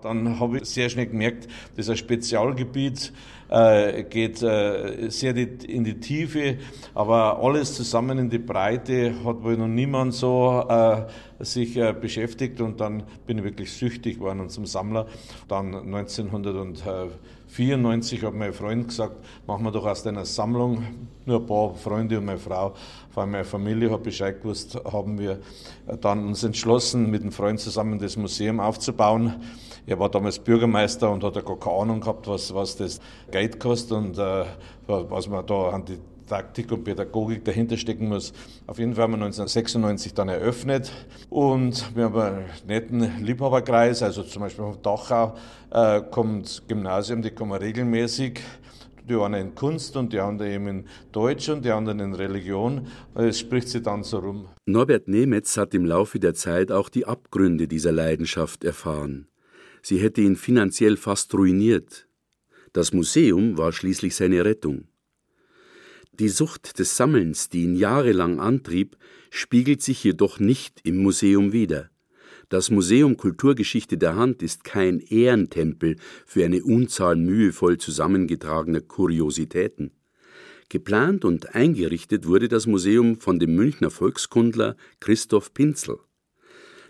[0.06, 3.12] Dann habe ich sehr schnell gemerkt, das ist ein Spezialgebiet,
[3.48, 6.58] äh, geht äh, sehr in die Tiefe,
[6.94, 11.06] aber alles zusammen in die Breite hat wohl noch niemand so äh,
[11.40, 15.06] sich äh, beschäftigt und dann bin ich wirklich süchtig geworden und zum Sammler.
[15.48, 20.82] Dann 1994 hat mein Freund gesagt, machen wir doch aus deiner Sammlung,
[21.24, 22.74] nur ein paar Freunde und meine Frau,
[23.10, 25.38] vor allem meine Familie hat Bescheid gewusst, haben wir
[26.00, 29.34] dann uns entschlossen, mit einem Freund zusammen das Museum aufzubauen.
[29.86, 33.60] Er war damals Bürgermeister und hat ja gar keine Ahnung gehabt, was, was das Geld
[33.60, 34.44] kostet und äh,
[34.86, 38.32] was man da an die Taktik und Pädagogik dahinter stecken muss.
[38.66, 40.90] Auf jeden Fall haben wir 1996 dann eröffnet
[41.30, 45.34] und wir haben einen netten Liebhaberkreis, also zum Beispiel von Dachau
[45.70, 48.40] äh, kommt Gymnasium, die kommen regelmäßig
[49.08, 52.88] die einen in Kunst und die anderen eben in Deutsch und die anderen in Religion.
[53.14, 54.48] Es spricht sich dann so rum.
[54.66, 59.28] Norbert Nemetz hat im Laufe der Zeit auch die Abgründe dieser Leidenschaft erfahren.
[59.88, 62.08] Sie hätte ihn finanziell fast ruiniert.
[62.72, 64.88] Das Museum war schließlich seine Rettung.
[66.10, 68.96] Die Sucht des Sammelns, die ihn jahrelang antrieb,
[69.30, 71.88] spiegelt sich jedoch nicht im Museum wider.
[72.48, 79.92] Das Museum Kulturgeschichte der Hand ist kein Ehrentempel für eine Unzahl mühevoll zusammengetragener Kuriositäten.
[80.68, 86.00] Geplant und eingerichtet wurde das Museum von dem Münchner Volkskundler Christoph Pinzel.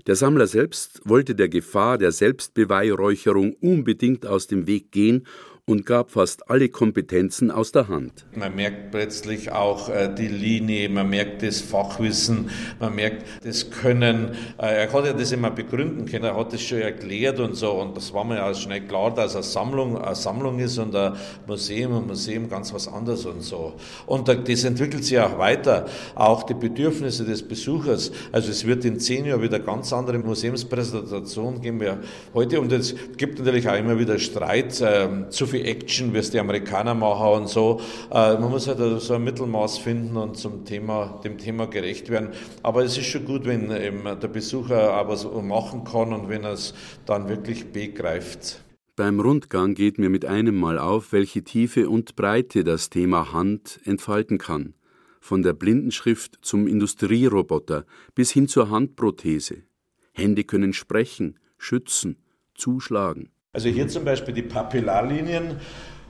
[0.06, 5.26] Der Sammler selbst wollte der Gefahr der Selbstbeweihräucherung unbedingt aus dem Weg gehen
[5.68, 8.24] und gab fast alle Kompetenzen aus der Hand.
[8.36, 14.30] Man merkt plötzlich auch äh, die Linie, man merkt das Fachwissen, man merkt das Können.
[14.58, 17.72] Äh, er hat ja das immer begründen können, er hat das schon erklärt und so
[17.72, 21.14] und das war mir ja schnell klar, dass eine Sammlung eine Sammlung ist und ein
[21.48, 23.74] Museum ein Museum ganz was anderes und so.
[24.06, 28.12] Und das entwickelt sich auch weiter, auch die Bedürfnisse des Besuchers.
[28.30, 31.98] Also es wird in zehn Jahren wieder ganz andere Museumspräsentation geben wir
[32.34, 36.18] heute und es gibt natürlich auch immer wieder Streit äh, zu viel viel Action, wie
[36.18, 37.80] es die Amerikaner machen und so.
[38.10, 42.30] Äh, man muss halt so ein Mittelmaß finden und zum Thema, dem Thema gerecht werden.
[42.62, 46.52] Aber es ist schon gut, wenn der Besucher auch was machen kann und wenn er
[46.52, 46.74] es
[47.06, 48.60] dann wirklich begreift.
[48.96, 53.80] Beim Rundgang geht mir mit einem Mal auf, welche Tiefe und Breite das Thema Hand
[53.84, 54.74] entfalten kann.
[55.20, 59.64] Von der Blindenschrift zum Industrieroboter bis hin zur Handprothese.
[60.12, 62.16] Hände können sprechen, schützen,
[62.54, 63.30] zuschlagen.
[63.56, 65.56] Also hier zum Beispiel die Papillarlinien.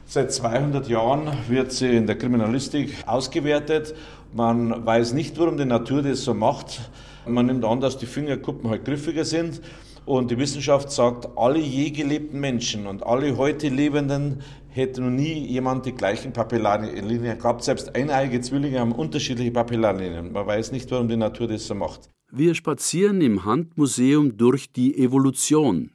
[0.04, 3.94] Seit 200 Jahren wird sie in der Kriminalistik ausgewertet.
[4.34, 6.90] Man weiß nicht, warum die Natur das so macht.
[7.24, 9.60] Man nimmt an, dass die Fingerkuppen halt griffiger sind.
[10.06, 15.46] Und die Wissenschaft sagt, alle je gelebten Menschen und alle heute Lebenden hätte noch nie
[15.46, 17.62] jemand die gleichen Papillarlinien gehabt.
[17.62, 20.32] Selbst eineige Zwillinge haben unterschiedliche Papillarlinien.
[20.32, 22.10] Man weiß nicht, warum die Natur das so macht.
[22.32, 25.90] Wir spazieren im Handmuseum durch die Evolution.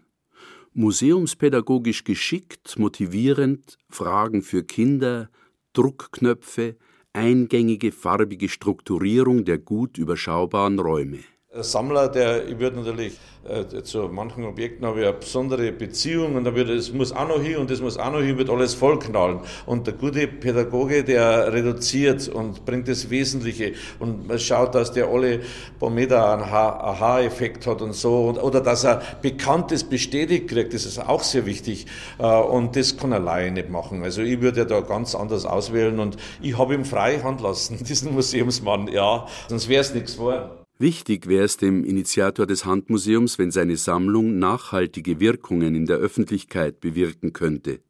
[0.74, 5.30] Museumspädagogisch geschickt, motivierend, Fragen für Kinder,
[5.74, 6.78] Druckknöpfe,
[7.12, 11.20] eingängige farbige Strukturierung der gut überschaubaren Räume.
[11.54, 16.46] Sammler, der, ich würde natürlich äh, zu manchen Objekten habe ich eine besondere Beziehung und
[16.46, 18.74] da wird es muss auch noch hin und das muss auch noch hin, wird alles
[18.74, 19.42] vollknallen.
[19.66, 25.08] Und der gute Pädagoge, der reduziert und bringt das Wesentliche und man schaut, dass der
[25.08, 25.42] alle
[25.78, 30.86] paar Meter einen Aha-Effekt hat und so und, oder dass er Bekanntes bestätigt kriegt, das
[30.86, 31.86] ist auch sehr wichtig
[32.18, 34.04] äh, und das kann er alleine nicht machen.
[34.04, 37.78] Also ich würde ja da ganz anders auswählen und ich habe ihm frei Hand lassen,
[37.84, 40.61] diesen Museumsmann, ja, sonst wäre es nichts geworden.
[40.82, 46.80] Wichtig wäre es dem Initiator des Handmuseums, wenn seine Sammlung nachhaltige Wirkungen in der Öffentlichkeit
[46.80, 47.82] bewirken könnte.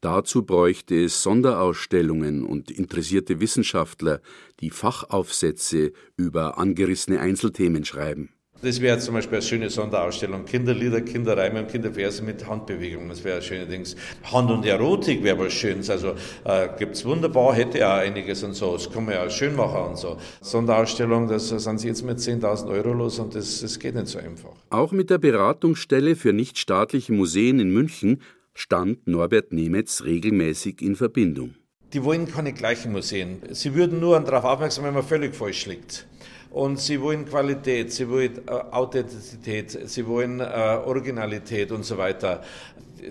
[0.00, 4.20] Dazu bräuchte es Sonderausstellungen und interessierte Wissenschaftler,
[4.58, 8.30] die Fachaufsätze über angerissene Einzelthemen schreiben.
[8.60, 10.44] Das wäre zum Beispiel eine schöne Sonderausstellung.
[10.44, 13.08] Kinderlieder, Kinderreime und Kinderverse mit Handbewegungen.
[13.08, 13.86] Das wäre ein schönes Ding.
[14.32, 15.88] Hand und Erotik wäre was Schönes.
[15.88, 18.72] Also äh, gibt es wunderbar, hätte ja einiges und so.
[18.72, 20.16] Das kann man ja schön machen und so.
[20.40, 24.18] Sonderausstellung, das sind sie jetzt mit 10.000 Euro los und das, das geht nicht so
[24.18, 24.50] einfach.
[24.70, 28.22] Auch mit der Beratungsstelle für nichtstaatliche Museen in München
[28.54, 31.54] stand Norbert Nemetz regelmäßig in Verbindung.
[31.92, 33.38] Die wollen keine gleichen Museen.
[33.50, 36.06] Sie würden nur darauf aufmerksam, wenn man völlig falsch liegt.
[36.50, 42.42] Und sie wollen Qualität, sie wollen äh, Authentizität, sie wollen äh, Originalität und so weiter.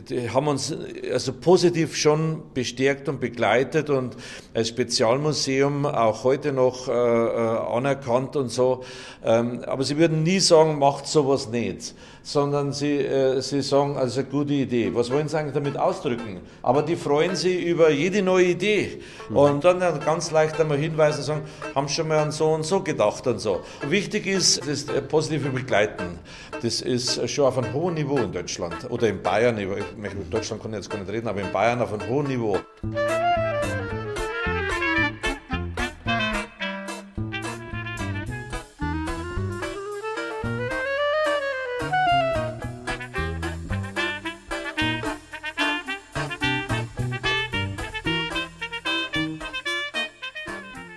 [0.09, 0.75] Die haben uns
[1.13, 4.17] also positiv schon bestärkt und begleitet und
[4.53, 8.83] als Spezialmuseum auch heute noch äh, anerkannt und so.
[9.23, 11.93] Ähm, aber sie würden nie sagen, macht sowas nicht
[12.23, 13.07] sondern sie,
[13.39, 14.91] sie sagen, also gute Idee.
[14.93, 16.41] Was wollen sie eigentlich damit ausdrücken?
[16.61, 19.01] Aber die freuen sich über jede neue Idee.
[19.29, 21.41] Und dann ganz leicht einmal hinweisen und sagen,
[21.73, 22.96] haben schon mal an so und so gedacht
[23.27, 23.61] und so.
[23.87, 26.19] Wichtig ist das positive Begleiten.
[26.61, 29.57] Das ist schon auf einem hohen Niveau in Deutschland oder in Bayern.
[29.57, 32.57] In Deutschland kann ich jetzt gar nicht reden, aber in Bayern auf einem hohen Niveau.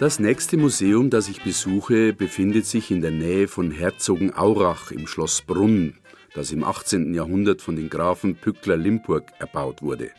[0.00, 5.42] Das nächste Museum, das ich besuche, befindet sich in der Nähe von Herzogenaurach im Schloss
[5.42, 5.98] Brunn,
[6.32, 7.12] das im 18.
[7.12, 10.10] Jahrhundert von den Grafen Pückler-Limburg erbaut wurde.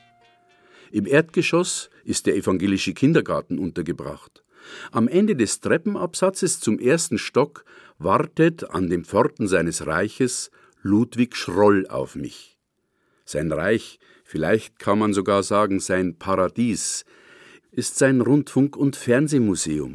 [0.92, 4.44] Im Erdgeschoss ist der evangelische Kindergarten untergebracht.
[4.92, 7.66] Am Ende des Treppenabsatzes zum ersten Stock
[7.98, 10.52] wartet an den Pforten seines Reiches
[10.84, 12.56] Ludwig Schroll auf mich.
[13.26, 17.04] Sein Reich, vielleicht kann man sogar sagen sein Paradies,
[17.74, 19.94] ist sein Rundfunk- und Fernsehmuseum.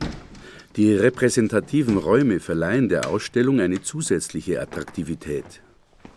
[0.76, 5.44] Die repräsentativen Räume verleihen der Ausstellung eine zusätzliche Attraktivität.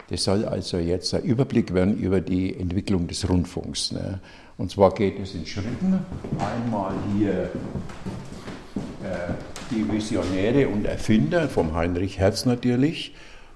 [0.09, 3.91] Das soll also jetzt ein Überblick werden über die Entwicklung des Rundfunks.
[3.91, 4.21] Ne?
[4.57, 5.99] Und zwar geht es in Schritten.
[6.39, 7.51] Einmal hier
[9.03, 9.33] äh,
[9.69, 13.13] die Visionäre und Erfinder vom Heinrich Herz natürlich.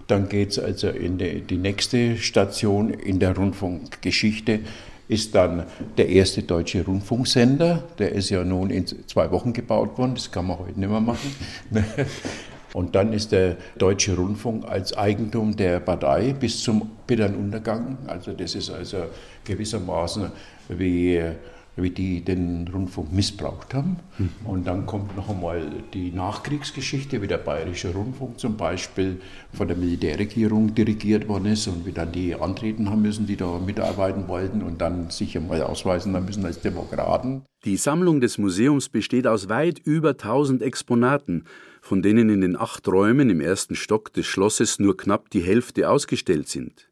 [0.08, 4.60] Dann geht es also in die, die nächste Station in der Rundfunkgeschichte
[5.08, 5.66] ist dann
[5.98, 7.84] der erste deutsche Rundfunksender.
[8.00, 11.02] Der ist ja nun in zwei Wochen gebaut worden, das kann man heute nicht mehr
[11.02, 11.36] machen.
[12.74, 18.00] Und dann ist der deutsche Rundfunk als Eigentum der Partei bis zum bitteren Untergang.
[18.08, 18.98] Also das ist also
[19.44, 20.32] gewissermaßen
[20.70, 21.22] wie
[21.76, 23.98] wie die den Rundfunk missbraucht haben.
[24.18, 24.30] Mhm.
[24.46, 29.20] Und dann kommt noch einmal die Nachkriegsgeschichte, wie der Bayerische Rundfunk zum Beispiel
[29.54, 33.60] von der Militärregierung dirigiert worden ist und wie dann die antreten haben müssen, die da
[33.60, 37.44] mitarbeiten wollten und dann sich einmal ausweisen haben müssen als Demokraten.
[37.66, 41.46] Die Sammlung des Museums besteht aus weit über 1000 Exponaten,
[41.82, 45.90] von denen in den acht Räumen im ersten Stock des Schlosses nur knapp die Hälfte
[45.90, 46.90] ausgestellt sind.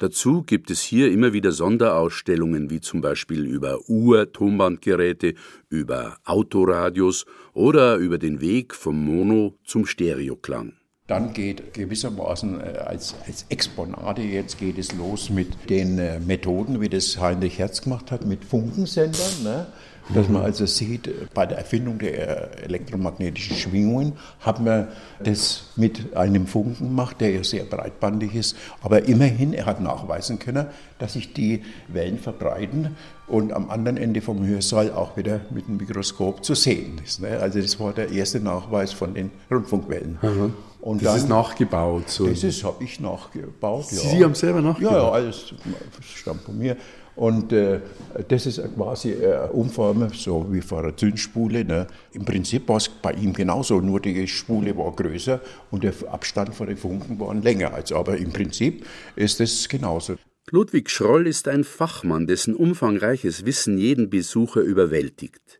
[0.00, 5.34] Dazu gibt es hier immer wieder Sonderausstellungen, wie zum Beispiel über Uhr-Tonbandgeräte,
[5.68, 10.74] über Autoradios oder über den Weg vom Mono zum Stereoklang.
[11.08, 16.80] Dann geht gewissermaßen äh, als, als Exponate, jetzt geht es los mit den äh, Methoden,
[16.80, 19.42] wie das Heinrich Herz gemacht hat, mit Funkensendern.
[19.42, 19.66] Ne?
[20.14, 24.88] Dass man also sieht, bei der Erfindung der elektromagnetischen Schwingungen hat man
[25.22, 28.56] das mit einem Funken gemacht, der ja sehr breitbandig ist.
[28.82, 30.66] Aber immerhin, er hat nachweisen können,
[30.98, 35.76] dass sich die Wellen verbreiten und am anderen Ende vom Hörsaal auch wieder mit dem
[35.76, 37.20] Mikroskop zu sehen ist.
[37.20, 37.38] Ne?
[37.38, 40.18] Also das war der erste Nachweis von den Rundfunkwellen.
[40.22, 40.54] Mhm.
[40.80, 42.08] Und das dann, ist nachgebaut.
[42.08, 42.26] So.
[42.28, 43.98] Das habe ich nachgebaut, ja.
[43.98, 44.92] Sie haben selber nachgebaut?
[44.92, 45.52] Ja, ja, alles
[46.00, 46.76] stammt von mir.
[47.18, 47.80] Und äh,
[48.28, 51.64] das ist quasi eine Umform, so wie vor einer Zündspule.
[51.64, 51.88] Ne?
[52.12, 55.40] Im Prinzip war es bei ihm genauso, nur die Spule war größer
[55.72, 57.74] und der Abstand von den Funken war länger.
[57.74, 60.14] Also, aber im Prinzip ist es genauso.
[60.52, 65.58] Ludwig Schroll ist ein Fachmann, dessen umfangreiches Wissen jeden Besucher überwältigt.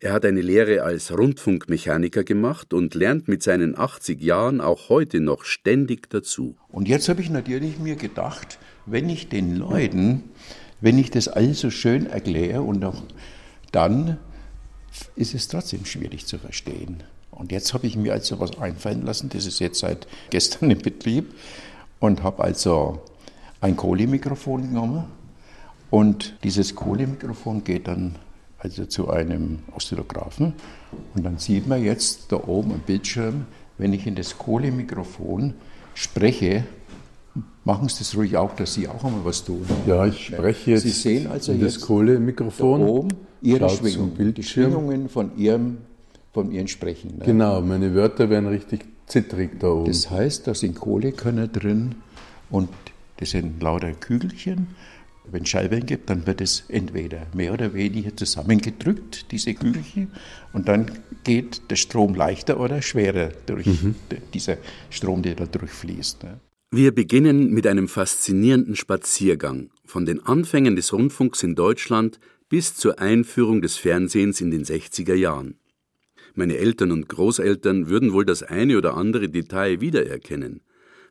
[0.00, 5.20] Er hat eine Lehre als Rundfunkmechaniker gemacht und lernt mit seinen 80 Jahren auch heute
[5.20, 6.56] noch ständig dazu.
[6.68, 10.24] Und jetzt habe ich natürlich mir gedacht, wenn ich den Leuten
[10.80, 13.02] wenn ich das alles so schön erkläre und auch
[13.72, 14.18] dann
[15.16, 17.02] ist es trotzdem schwierig zu verstehen.
[17.30, 20.78] Und jetzt habe ich mir also was einfallen lassen, das ist jetzt seit gestern in
[20.78, 21.34] Betrieb
[21.98, 23.02] und habe also
[23.60, 25.04] ein Kohlemikrofon genommen.
[25.90, 28.16] Und dieses Kohlemikrofon geht dann
[28.58, 30.54] also zu einem Oszillographen
[31.14, 33.46] und dann sieht man jetzt da oben am Bildschirm,
[33.78, 35.54] wenn ich in das Kohlemikrofon
[35.94, 36.64] spreche,
[37.64, 39.64] Machen Sie das ruhig auch, dass Sie auch einmal was tun.
[39.86, 42.80] Ja, ich spreche jetzt Sie sehen also in das Kohlemikrofon.
[42.80, 43.08] Da oben
[43.42, 45.78] Ihre Schwingungen, die Schwingungen von Ihrem,
[46.32, 47.18] von Ihren Sprechen.
[47.18, 47.24] Ne?
[47.24, 49.86] Genau, meine Wörter werden richtig zittrig da oben.
[49.86, 51.96] Das heißt, da sind Kohlekörner drin
[52.50, 52.68] und
[53.16, 54.68] das sind lauter Kügelchen.
[55.30, 60.12] Wenn es Schallwellen gibt, dann wird es entweder mehr oder weniger zusammengedrückt, diese Kügelchen,
[60.52, 60.90] und dann
[61.24, 63.94] geht der Strom leichter oder schwerer durch mhm.
[64.34, 64.58] dieser
[64.90, 66.24] Strom, der da durchfließt.
[66.24, 66.40] Ne?
[66.70, 72.98] Wir beginnen mit einem faszinierenden Spaziergang von den Anfängen des Rundfunks in Deutschland bis zur
[72.98, 75.58] Einführung des Fernsehens in den 60er Jahren.
[76.34, 80.62] Meine Eltern und Großeltern würden wohl das eine oder andere Detail wiedererkennen.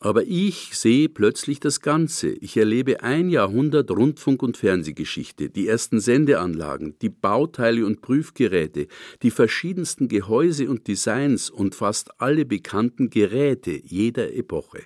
[0.02, 2.32] Aber ich sehe plötzlich das Ganze.
[2.32, 8.88] Ich erlebe ein Jahrhundert Rundfunk- und Fernsehgeschichte, die ersten Sendeanlagen, die Bauteile und Prüfgeräte,
[9.22, 14.82] die verschiedensten Gehäuse und Designs und fast alle bekannten Geräte jeder Epoche.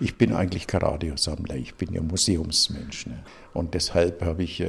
[0.00, 3.06] Ich bin eigentlich Radiosammler, ich bin ja Museumsmensch.
[3.06, 3.22] Ne?
[3.52, 4.68] Und deshalb habe ich ja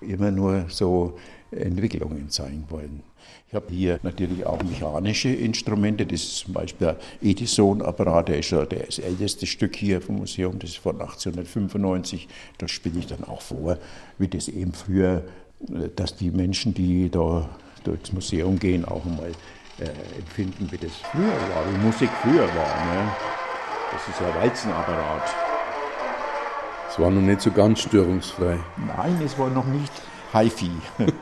[0.00, 1.18] immer nur so
[1.50, 3.02] Entwicklungen zeigen wollen.
[3.48, 6.04] Ich habe hier natürlich auch mechanische Instrumente.
[6.04, 10.58] Das ist zum Beispiel der Edison-Apparat, der ist ja das älteste Stück hier vom Museum,
[10.58, 12.28] das ist von 1895.
[12.58, 13.78] Da spiele ich dann auch vor,
[14.18, 15.22] wie das eben früher,
[15.94, 17.48] dass die Menschen, die da
[17.84, 19.30] durchs Museum gehen, auch einmal
[19.78, 22.94] äh, empfinden, wie das früher war, wie Musik früher war.
[22.94, 23.12] Ne?
[23.92, 25.34] Das ist ja Walzenapparat.
[26.90, 28.58] Es war noch nicht so ganz störungsfrei.
[28.76, 29.92] Nein, es war noch nicht
[30.32, 30.70] HiFi.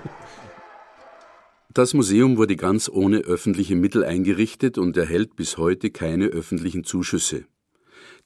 [1.77, 7.47] Das Museum wurde ganz ohne öffentliche Mittel eingerichtet und erhält bis heute keine öffentlichen Zuschüsse.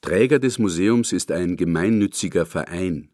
[0.03, 3.09] Träger des Museums ist ein gemeinnütziger Verein.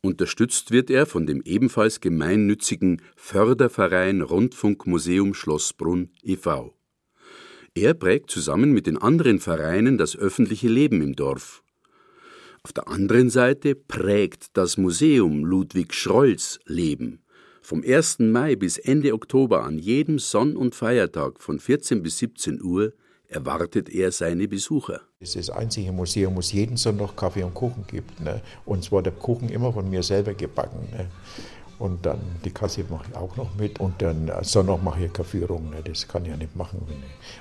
[0.00, 6.74] Unterstützt wird er von dem ebenfalls gemeinnützigen Förderverein Rundfunkmuseum Schlossbrunn e.V.
[7.74, 11.62] Er prägt zusammen mit den anderen Vereinen das öffentliche Leben im Dorf.
[12.62, 17.22] Auf der anderen Seite prägt das Museum Ludwig Schrolls Leben.
[17.62, 18.18] Vom 1.
[18.18, 22.92] Mai bis Ende Oktober an jedem Sonn- und Feiertag von 14 bis 17 Uhr
[23.28, 25.00] erwartet er seine Besucher.
[25.18, 28.20] Es ist das einzige Museum, wo es jeden Sonntag Kaffee und Kuchen gibt.
[28.20, 28.42] Ne?
[28.66, 30.88] Und zwar der Kuchen immer von mir selber gebacken.
[30.92, 31.08] Ne?
[31.82, 33.80] Und dann die Kasse mache ich auch noch mit.
[33.80, 35.70] Und dann Sonntag mache ich keine Führung.
[35.70, 35.78] Ne?
[35.82, 36.78] Das kann ich ja nicht machen.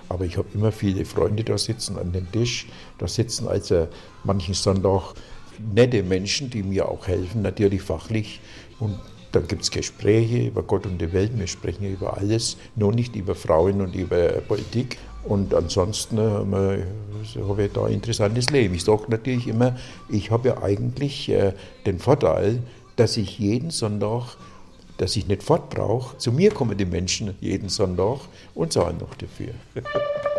[0.10, 2.68] Aber ich habe immer viele Freunde da sitzen an dem Tisch.
[2.98, 3.88] Da sitzen also
[4.24, 5.14] manchen Sonntag
[5.76, 8.42] nette Menschen, die mir auch helfen, natürlich fachlich.
[8.80, 8.98] Und
[9.32, 11.38] dann gibt es Gespräche über Gott und die Welt.
[11.38, 14.98] Wir sprechen über alles, nur nicht über Frauen und über Politik.
[15.24, 16.84] Und ansonsten äh,
[17.48, 18.74] habe ich da ein interessantes Leben.
[18.74, 19.78] Ich sage natürlich immer,
[20.10, 21.54] ich habe ja eigentlich äh,
[21.86, 22.64] den Vorteil,
[23.02, 24.38] dass ich jeden Sonntag,
[24.98, 26.16] dass ich nicht fort brauche.
[26.20, 28.20] Zu mir kommen die Menschen jeden Sonntag
[28.54, 29.56] und zahlen noch dafür.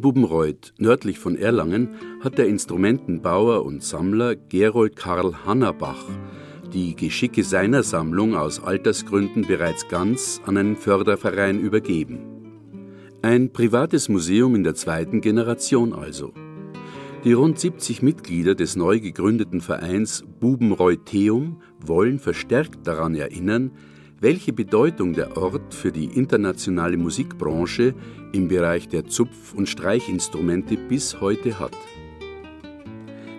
[0.00, 6.06] In Bubenreuth, nördlich von Erlangen, hat der Instrumentenbauer und Sammler Gerold Karl Hannerbach
[6.72, 12.20] die Geschicke seiner Sammlung aus Altersgründen bereits ganz an einen Förderverein übergeben.
[13.20, 16.32] Ein privates Museum in der zweiten Generation also.
[17.24, 23.72] Die rund 70 Mitglieder des neu gegründeten Vereins Bubenreutheum wollen verstärkt daran erinnern,
[24.20, 27.94] welche Bedeutung der Ort für die internationale Musikbranche
[28.32, 31.76] im Bereich der Zupf- und Streichinstrumente bis heute hat.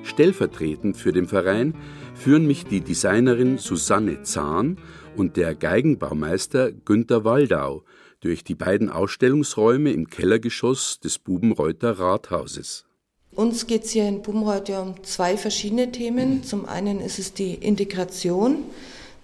[0.04, 1.76] Stellvertretend für den Verein
[2.16, 4.78] führen mich die Designerin Susanne Zahn
[5.16, 7.84] und der Geigenbaumeister Günter Waldau
[8.20, 12.86] durch die beiden Ausstellungsräume im Kellergeschoss des Bubenreuther Rathauses.
[13.34, 16.44] Uns geht es hier in Bubenreuth ja um zwei verschiedene Themen.
[16.44, 18.64] Zum einen ist es die Integration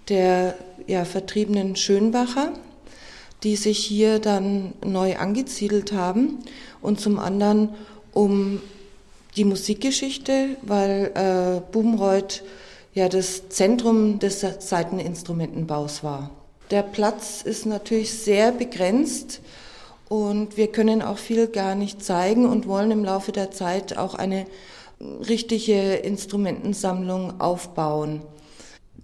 [0.09, 0.55] der
[0.87, 2.53] ja, vertriebenen Schönbacher,
[3.43, 6.39] die sich hier dann neu angesiedelt haben.
[6.81, 7.69] Und zum anderen
[8.13, 8.61] um
[9.35, 12.43] die Musikgeschichte, weil äh, Bubenreuth
[12.93, 16.31] ja das Zentrum des Saiteninstrumentenbaus war.
[16.71, 19.39] Der Platz ist natürlich sehr begrenzt
[20.09, 24.15] und wir können auch viel gar nicht zeigen und wollen im Laufe der Zeit auch
[24.15, 24.47] eine
[24.99, 28.21] richtige Instrumentensammlung aufbauen.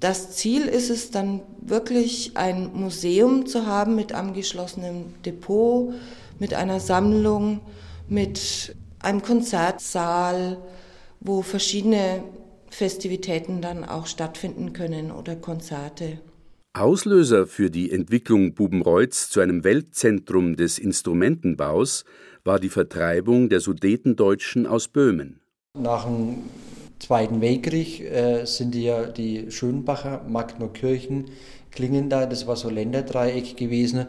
[0.04, 5.94] Das Ziel ist es dann wirklich ein Museum zu haben mit einem geschlossenen Depot,
[6.40, 7.62] mit einer Sammlung,
[8.10, 10.58] mit einem Konzertsaal,
[11.22, 12.22] wo verschiedene
[12.70, 16.20] Festivitäten dann auch stattfinden können oder Konzerte.
[16.74, 22.04] Auslöser für die Entwicklung Bubenreutz zu einem Weltzentrum des Instrumentenbaus
[22.44, 25.40] war die Vertreibung der Sudetendeutschen aus Böhmen.
[25.80, 26.40] Nach dem
[27.04, 31.26] Zweiten Weltkrieg äh, sind ja die Schönbacher, Magnerkirchen,
[31.70, 34.06] Klingendal, das war so Länderdreieck gewesen,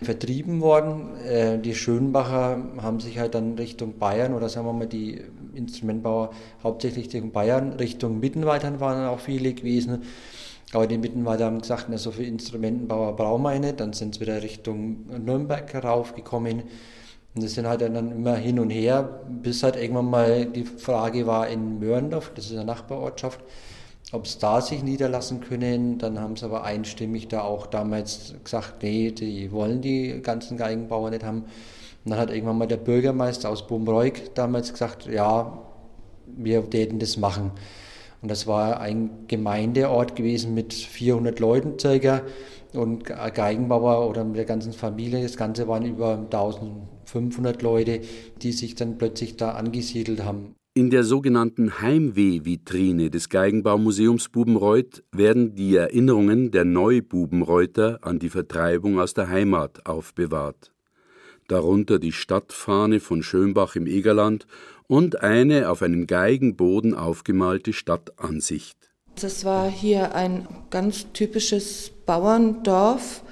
[0.00, 1.16] vertrieben worden.
[1.24, 5.22] Äh, die Schönbacher haben sich halt dann Richtung Bayern oder sagen wir mal die
[5.56, 6.30] Instrumentbauer
[6.62, 10.04] hauptsächlich Richtung Bayern, Richtung Mittenwaldern waren auch viele gewesen.
[10.72, 13.80] Aber die Mittenwalder haben gesagt, na, so viele Instrumentenbauer brauchen wir nicht.
[13.80, 16.62] Dann sind sie wieder Richtung Nürnberg heraufgekommen.
[17.36, 21.26] Und das sind halt dann immer hin und her, bis halt irgendwann mal die Frage
[21.26, 23.40] war in Mörndorf, das ist eine Nachbarortschaft,
[24.12, 25.98] ob es da sich niederlassen können.
[25.98, 31.10] Dann haben sie aber einstimmig da auch damals gesagt, nee, die wollen die ganzen Geigenbauer
[31.10, 31.44] nicht haben.
[32.04, 35.58] Und dann hat irgendwann mal der Bürgermeister aus Bumreuk damals gesagt, ja,
[36.26, 37.50] wir täten das machen.
[38.22, 42.22] Und das war ein Gemeindeort gewesen mit 400 Leuten circa
[42.76, 45.22] und Geigenbauer oder mit der ganzen Familie.
[45.22, 48.00] Das Ganze waren über 1500 Leute,
[48.42, 50.54] die sich dann plötzlich da angesiedelt haben.
[50.76, 59.00] In der sogenannten Heimweh-Vitrine des Geigenbaumuseums Bubenreuth werden die Erinnerungen der Neububenreuther an die Vertreibung
[59.00, 60.72] aus der Heimat aufbewahrt.
[61.48, 64.46] Darunter die Stadtfahne von Schönbach im Egerland
[64.86, 68.76] und eine auf einem Geigenboden aufgemalte Stadtansicht.
[69.18, 73.22] Das war hier ein ganz typisches Bauerndorf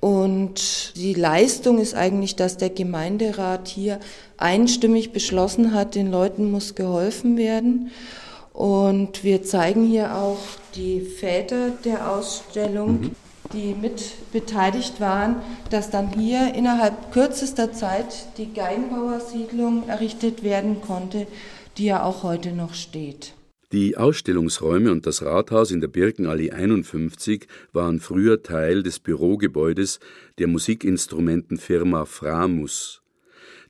[0.00, 4.00] und die Leistung ist eigentlich, dass der Gemeinderat hier
[4.38, 7.90] einstimmig beschlossen hat, den Leuten muss geholfen werden.
[8.54, 10.38] Und wir zeigen hier auch
[10.74, 13.10] die Väter der Ausstellung, mhm.
[13.52, 15.36] die mit beteiligt waren,
[15.68, 21.26] dass dann hier innerhalb kürzester Zeit die Geinbauersiedlung errichtet werden konnte,
[21.76, 23.34] die ja auch heute noch steht.
[23.72, 30.00] Die Ausstellungsräume und das Rathaus in der Birkenallee 51 waren früher Teil des Bürogebäudes
[30.38, 33.00] der Musikinstrumentenfirma Framus.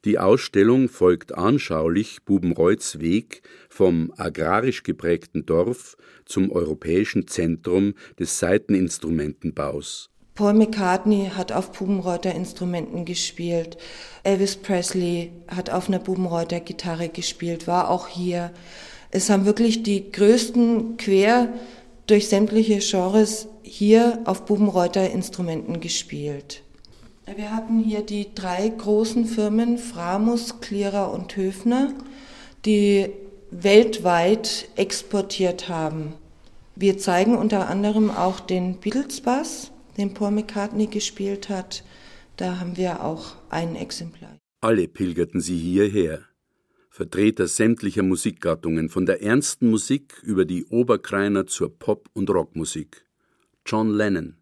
[0.07, 10.09] Die Ausstellung folgt anschaulich Bubenreutz Weg vom agrarisch geprägten Dorf zum europäischen Zentrum des Saiteninstrumentenbaus.
[10.34, 13.76] Paul McCartney hat auf Bubenreuther Instrumenten gespielt.
[14.22, 18.51] Elvis Presley hat auf einer Bubenreuther Gitarre gespielt, war auch hier.
[19.11, 21.52] Es haben wirklich die größten quer
[22.06, 26.62] durch sämtliche Genres hier auf Bubenreuther Instrumenten gespielt.
[27.36, 31.94] Wir hatten hier die drei großen Firmen Framus, Clearer und Höfner,
[32.64, 33.11] die
[33.50, 36.14] weltweit exportiert haben.
[36.74, 41.84] Wir zeigen unter anderem auch den Beatles Bass, den Paul McCartney gespielt hat.
[42.36, 44.36] Da haben wir auch ein Exemplar.
[44.61, 46.20] Alle pilgerten sie hierher.
[47.01, 53.07] Vertreter sämtlicher Musikgattungen, von der ernsten Musik über die Oberkreiner zur Pop- und Rockmusik.
[53.64, 54.36] John Lennon,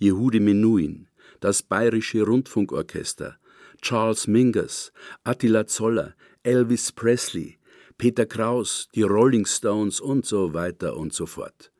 [0.00, 1.06] Yehudi Menuhin,
[1.38, 3.36] das Bayerische Rundfunkorchester,
[3.80, 4.92] Charles Mingus,
[5.22, 7.58] Attila Zoller, Elvis Presley,
[7.96, 11.70] Peter Kraus, die Rolling Stones und so weiter und so fort.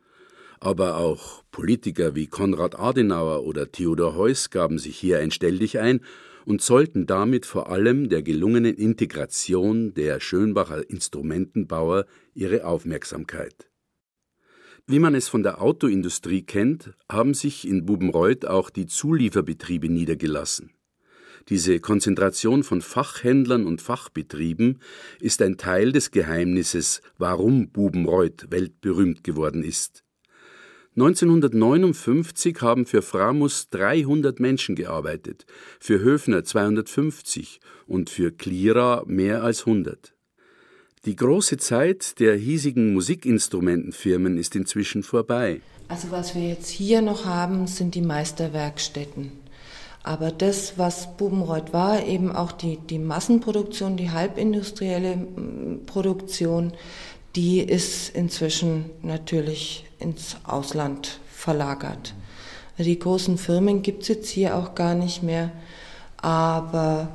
[0.60, 5.18] Aber auch Politiker wie Konrad Adenauer oder Theodor Heuss gaben sich hier
[5.80, 6.00] ein
[6.44, 13.70] und sollten damit vor allem der gelungenen Integration der Schönbacher Instrumentenbauer ihre Aufmerksamkeit.
[14.86, 20.72] Wie man es von der Autoindustrie kennt, haben sich in Bubenreuth auch die Zulieferbetriebe niedergelassen.
[21.48, 24.80] Diese Konzentration von Fachhändlern und Fachbetrieben
[25.20, 30.04] ist ein Teil des Geheimnisses, warum Bubenreuth weltberühmt geworden ist.
[31.00, 35.46] 1959 haben für Framus 300 Menschen gearbeitet,
[35.78, 40.12] für Höfner 250 und für Klira mehr als 100.
[41.06, 45.62] Die große Zeit der hiesigen Musikinstrumentenfirmen ist inzwischen vorbei.
[45.88, 49.32] Also was wir jetzt hier noch haben, sind die Meisterwerkstätten.
[50.02, 55.26] Aber das, was Bubenreuth war, eben auch die, die Massenproduktion, die halbindustrielle
[55.86, 56.74] Produktion,
[57.36, 62.14] die ist inzwischen natürlich ins Ausland verlagert.
[62.78, 65.50] Die großen Firmen gibt es jetzt hier auch gar nicht mehr,
[66.16, 67.08] aber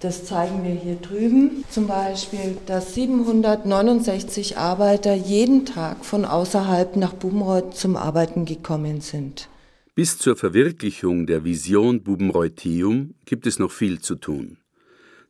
[0.00, 1.64] das zeigen wir hier drüben.
[1.70, 9.48] Zum Beispiel, dass 769 Arbeiter jeden Tag von außerhalb nach Bubenreuth zum Arbeiten gekommen sind.
[9.94, 14.56] Bis zur Verwirklichung der Vision Bubenreuthium gibt es noch viel zu tun.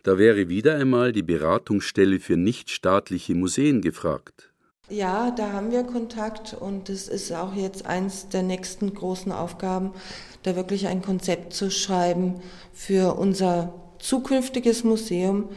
[0.05, 4.51] Da wäre wieder einmal die Beratungsstelle für nichtstaatliche Museen gefragt.
[4.89, 9.93] Ja, da haben wir Kontakt und es ist auch jetzt eins der nächsten großen Aufgaben,
[10.43, 12.43] da wirklich ein Konzept zu schreiben
[12.73, 15.49] für unser zukünftiges Museum,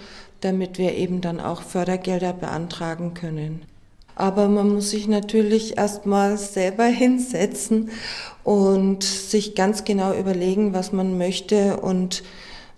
[0.42, 3.64] damit wir eben dann auch Fördergelder beantragen können.
[4.14, 7.90] Aber man muss sich natürlich erstmal selber hinsetzen
[8.44, 12.22] und sich ganz genau überlegen, was man möchte und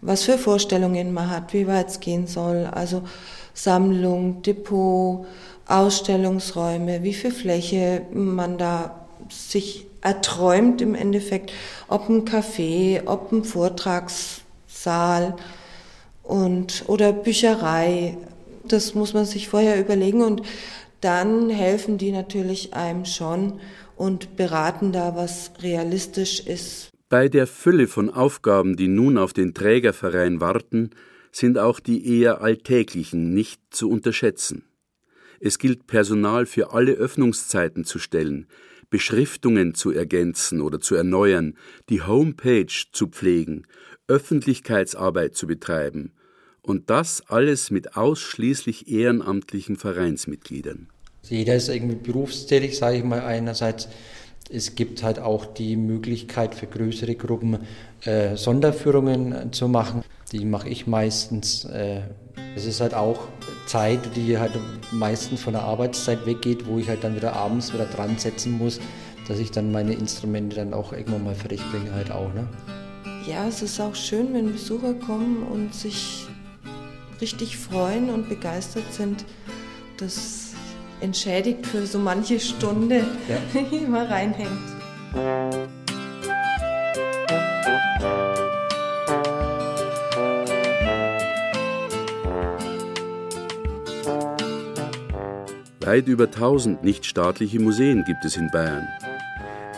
[0.02, 2.66] was für Vorstellungen man hat, wie weit es gehen soll.
[2.66, 3.04] Also
[3.54, 5.26] Sammlung, Depot,
[5.68, 11.52] Ausstellungsräume, wie viel Fläche man da sich erträumt im Endeffekt,
[11.88, 15.36] ob ein Café, ob ein Vortragssaal
[16.24, 18.18] und oder Bücherei.
[18.64, 20.42] Das muss man sich vorher überlegen und
[21.02, 23.60] dann helfen die natürlich einem schon
[23.96, 26.90] und beraten da, was realistisch ist.
[27.10, 30.90] Bei der Fülle von Aufgaben, die nun auf den Trägerverein warten,
[31.32, 34.66] sind auch die eher alltäglichen nicht zu unterschätzen.
[35.40, 38.48] Es gilt Personal für alle Öffnungszeiten zu stellen,
[38.90, 41.56] Beschriftungen zu ergänzen oder zu erneuern,
[41.90, 43.66] die Homepage zu pflegen,
[44.10, 46.12] Öffentlichkeitsarbeit zu betreiben,
[46.62, 50.90] und das alles mit ausschließlich ehrenamtlichen Vereinsmitgliedern.
[51.24, 53.88] Jeder ist irgendwie berufstätig, sage ich mal einerseits.
[54.50, 57.60] Es gibt halt auch die Möglichkeit für größere Gruppen
[58.06, 60.04] äh, Sonderführungen zu machen.
[60.32, 61.66] Die mache ich meistens.
[61.66, 62.02] Äh,
[62.56, 63.28] es ist halt auch
[63.66, 64.54] Zeit, die halt
[64.92, 68.80] meistens von der Arbeitszeit weggeht, wo ich halt dann wieder abends wieder dran setzen muss,
[69.28, 72.34] dass ich dann meine Instrumente dann auch irgendwann mal fertig bringe halt auch.
[72.34, 72.48] Ne?
[73.28, 76.26] Ja, es ist auch schön, wenn Besucher kommen und sich
[77.20, 79.26] richtig freuen und begeistert sind.
[79.98, 80.47] Das
[81.02, 83.62] entschädigt für so manche Stunde, ja.
[83.72, 84.78] die man reinhängt.
[95.88, 98.88] Weit über 1000 nichtstaatliche Museen gibt es in Bayern.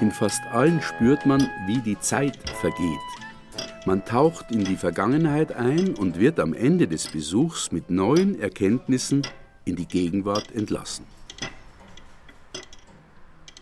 [0.02, 3.10] In fast allen spürt man, wie die Zeit vergeht.
[3.86, 9.22] Man taucht in die Vergangenheit ein und wird am Ende des Besuchs mit neuen Erkenntnissen
[9.70, 11.06] in die Gegenwart entlassen.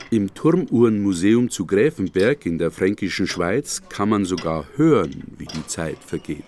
[0.10, 5.98] Im Turmuhrenmuseum zu Gräfenberg in der fränkischen Schweiz kann man sogar hören, wie die Zeit
[6.00, 6.46] vergeht.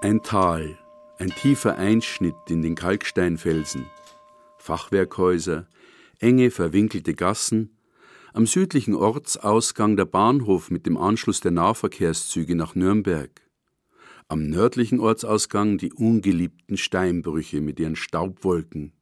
[0.00, 0.78] Ein Tal,
[1.18, 3.86] ein tiefer Einschnitt in den Kalksteinfelsen,
[4.56, 5.66] Fachwerkhäuser,
[6.20, 7.76] enge verwinkelte Gassen,
[8.38, 13.32] am südlichen Ortsausgang der Bahnhof mit dem Anschluss der Nahverkehrszüge nach Nürnberg,
[14.28, 18.92] am nördlichen Ortsausgang die ungeliebten Steinbrüche mit ihren Staubwolken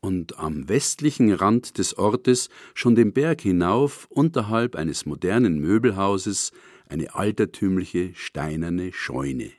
[0.00, 6.52] und am westlichen Rand des Ortes schon den Berg hinauf unterhalb eines modernen Möbelhauses
[6.86, 9.52] eine altertümliche steinerne Scheune.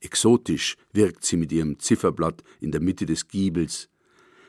[0.00, 3.90] Exotisch wirkt sie mit ihrem Zifferblatt in der Mitte des Giebels,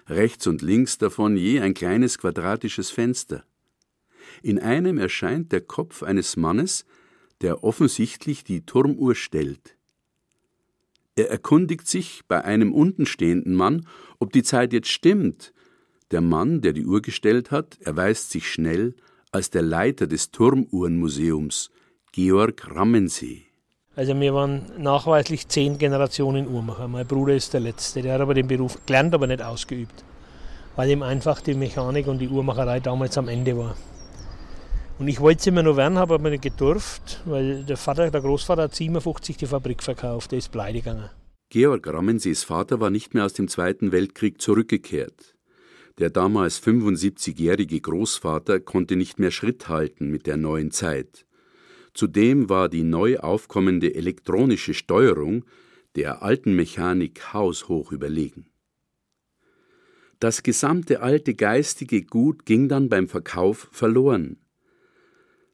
[0.07, 3.43] rechts und links davon je ein kleines quadratisches Fenster.
[4.41, 6.85] In einem erscheint der Kopf eines Mannes,
[7.41, 9.75] der offensichtlich die Turmuhr stellt.
[11.15, 13.85] Er erkundigt sich bei einem untenstehenden Mann,
[14.19, 15.53] ob die Zeit jetzt stimmt.
[16.11, 18.95] Der Mann, der die Uhr gestellt hat, erweist sich schnell
[19.31, 21.71] als der Leiter des Turmuhrenmuseums,
[22.11, 23.50] Georg Rammensee.
[24.01, 26.87] Also wir waren nachweislich zehn Generationen Uhrmacher.
[26.87, 28.01] Mein Bruder ist der Letzte.
[28.01, 30.03] Der hat aber den Beruf gelernt, aber nicht ausgeübt.
[30.75, 33.77] Weil ihm einfach die Mechanik und die Uhrmacherei damals am Ende war.
[34.97, 38.21] Und ich wollte es immer noch werden, habe aber nicht gedurft, weil der Vater, der
[38.21, 41.11] Großvater hat 57 die Fabrik verkauft, der ist pleite gegangen.
[41.51, 45.35] Georg Rammensees Vater war nicht mehr aus dem Zweiten Weltkrieg zurückgekehrt.
[45.99, 51.27] Der damals 75-jährige Großvater konnte nicht mehr Schritt halten mit der neuen Zeit.
[52.01, 55.45] Zudem war die neu aufkommende elektronische Steuerung
[55.95, 58.47] der alten Mechanik haushoch überlegen.
[60.19, 64.37] Das gesamte alte geistige Gut ging dann beim Verkauf verloren.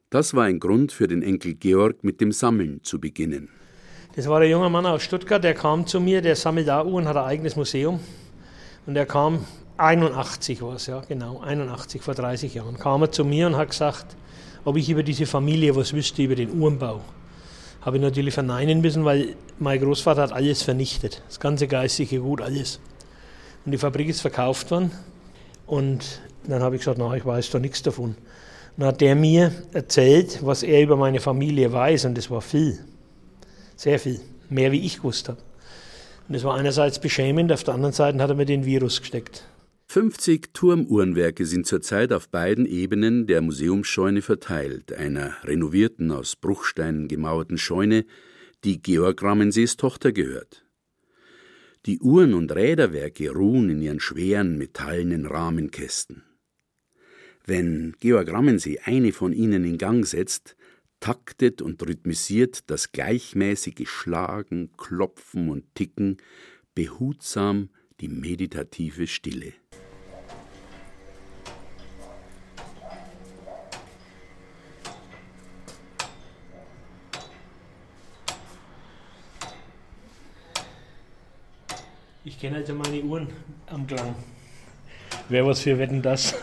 [0.08, 3.50] Das war ein Grund für den Enkel Georg, mit dem Sammeln zu beginnen.
[4.16, 7.06] Das war ein junger Mann aus Stuttgart, der kam zu mir, der sammelt auch Uhren,
[7.06, 8.00] hat ein eigenes Museum.
[8.86, 9.44] Und der kam,
[9.76, 13.68] 81 war es, ja, genau, 81, vor 30 Jahren, kam er zu mir und hat
[13.68, 14.16] gesagt,
[14.64, 17.00] ob ich über diese Familie was wüsste, über den Uhrenbau.
[17.80, 21.22] Habe ich natürlich verneinen müssen, weil mein Großvater hat alles vernichtet.
[21.28, 22.80] Das ganze geistige Gut, alles.
[23.64, 24.90] Und die Fabrik ist verkauft worden.
[25.66, 28.16] Und dann habe ich gesagt, na, ich weiß doch nichts davon.
[28.76, 32.78] Dann hat der mir erzählt, was er über meine Familie weiß, und das war viel.
[33.76, 34.20] Sehr viel.
[34.48, 35.38] Mehr wie ich gewusst habe.
[36.28, 39.44] Und das war einerseits beschämend, auf der anderen Seite hat er mir den Virus gesteckt.
[39.90, 47.56] 50 Turmuhrenwerke sind zurzeit auf beiden Ebenen der Museumsscheune verteilt, einer renovierten, aus Bruchsteinen gemauerten
[47.56, 48.04] Scheune,
[48.64, 50.66] die Georg Rammensees Tochter gehört.
[51.86, 56.22] Die Uhren- und Räderwerke ruhen in ihren schweren metallenen Rahmenkästen.
[57.46, 60.54] Wenn Georg Rammensee eine von ihnen in Gang setzt,
[61.00, 66.18] taktet und rhythmisiert das gleichmäßige Schlagen, Klopfen und Ticken
[66.74, 67.70] behutsam
[68.00, 69.54] die meditative Stille.
[82.28, 83.28] Ich kenne also meine Uhren
[83.68, 84.14] am Klang.
[85.30, 86.34] Wer was für Wetten das?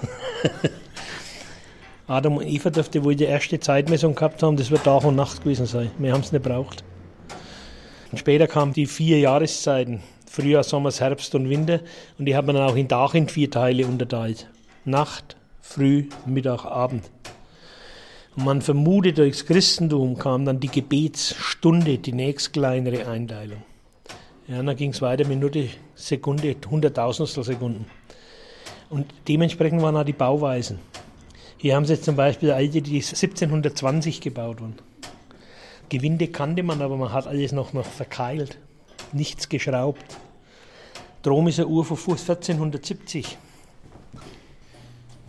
[2.07, 5.43] Adam und Eva dürfte wohl die erste Zeitmessung gehabt haben, das wird Tag und Nacht
[5.43, 5.91] gewesen sein.
[5.99, 6.83] Wir haben es nicht braucht.
[8.11, 11.81] Und später kamen die vier Jahreszeiten, Frühjahr, Sommer, Herbst und Winter,
[12.17, 14.49] und die hat man dann auch in Tag in vier Teile unterteilt.
[14.85, 17.11] Nacht, Früh, Mittag, Abend.
[18.35, 23.61] Und man vermutet, durchs Christentum kam dann die Gebetsstunde, die nächst kleinere Einteilung.
[24.47, 27.87] Ja, dann ging es weiter, Minute, Sekunde, Hunderttausendstel Sekunden.
[28.91, 30.79] Und dementsprechend waren auch die Bauweisen.
[31.57, 34.75] Hier haben sie jetzt zum Beispiel alte, die 1720 gebaut wurden.
[35.89, 38.59] Gewinde kannte man, aber man hat alles noch, noch verkeilt.
[39.13, 40.17] Nichts geschraubt.
[41.23, 43.39] Drom ist eine Uhr von 1470.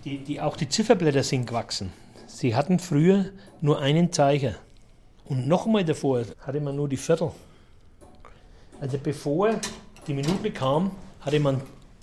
[0.05, 1.91] Die, die, auch die Zifferblätter sind gewachsen.
[2.27, 3.31] Sie hatten früher
[3.63, 4.57] nur einen Zeiger.
[5.25, 7.33] Und nochmal davor hatte man nur die Viertel.
[8.81, 9.55] Also bevor
[10.07, 11.63] die Minute kam, hatte man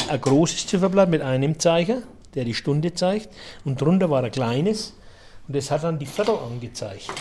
[0.09, 2.01] ein großes Zifferblatt mit einem Zeiger,
[2.33, 3.29] der die Stunde zeigt,
[3.63, 4.93] und drunter war ein kleines,
[5.47, 7.11] und das hat dann die Viertel angezeigt.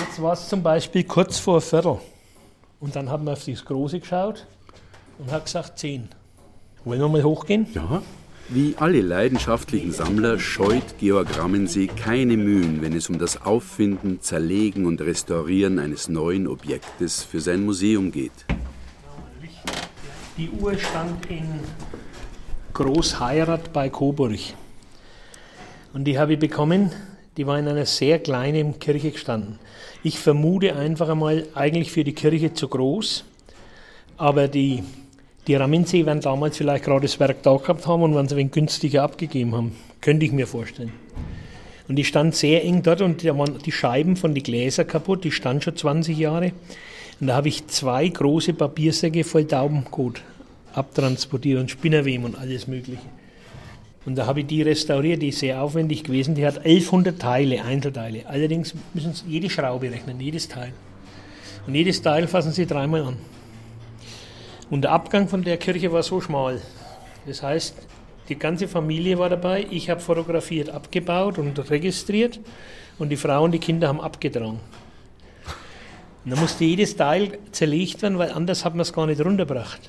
[0.00, 1.98] Jetzt war es zum Beispiel kurz vor Viertel.
[2.80, 4.46] Und dann hat man auf das Große geschaut
[5.18, 6.08] und hat gesagt 10.
[6.84, 7.66] Wollen wir mal hochgehen?
[7.74, 8.02] Ja.
[8.52, 14.86] Wie alle leidenschaftlichen Sammler scheut Georg Rammensee keine Mühen, wenn es um das Auffinden, Zerlegen
[14.86, 18.32] und Restaurieren eines neuen Objektes für sein Museum geht.
[20.36, 21.60] Die Uhr stand in
[22.72, 24.40] Großheirat bei Coburg.
[25.92, 26.90] Und die habe ich bekommen,
[27.36, 29.60] die war in einer sehr kleinen Kirche gestanden.
[30.02, 33.24] Ich vermute einfach einmal, eigentlich für die Kirche zu groß,
[34.16, 34.82] aber die,
[35.46, 38.38] die Ramensee werden damals vielleicht gerade das Werk da gehabt haben und werden es ein
[38.38, 39.76] wenig günstiger abgegeben haben.
[40.00, 40.92] Könnte ich mir vorstellen.
[41.88, 45.24] Und die stand sehr eng dort und da waren die Scheiben von den Gläsern kaputt,
[45.24, 46.52] die stand schon 20 Jahre.
[47.20, 50.22] Und da habe ich zwei große Papiersäcke voll Taubenkot
[50.72, 53.02] abtransportiert und Spinnerweben und alles Mögliche.
[54.06, 56.34] Und da habe ich die restauriert, die ist sehr aufwendig gewesen.
[56.34, 58.26] Die hat 1100 Teile, Einzelteile.
[58.26, 60.72] Allerdings müssen Sie jede Schraube rechnen, jedes Teil.
[61.66, 63.16] Und jedes Teil fassen Sie dreimal an.
[64.70, 66.60] Und der Abgang von der Kirche war so schmal.
[67.26, 67.74] Das heißt,
[68.28, 69.66] die ganze Familie war dabei.
[69.70, 72.40] Ich habe fotografiert, abgebaut und registriert.
[72.98, 74.60] Und die Frau und die Kinder haben abgetragen.
[76.24, 79.80] Und dann musste jedes Teil zerlegt werden, weil anders hat man es gar nicht runtergebracht.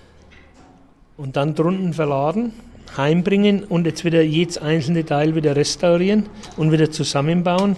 [1.18, 2.54] Und dann drunten verladen
[2.98, 6.28] heimbringen und jetzt wieder jedes einzelne Teil wieder restaurieren
[6.58, 7.76] und wieder zusammenbauen,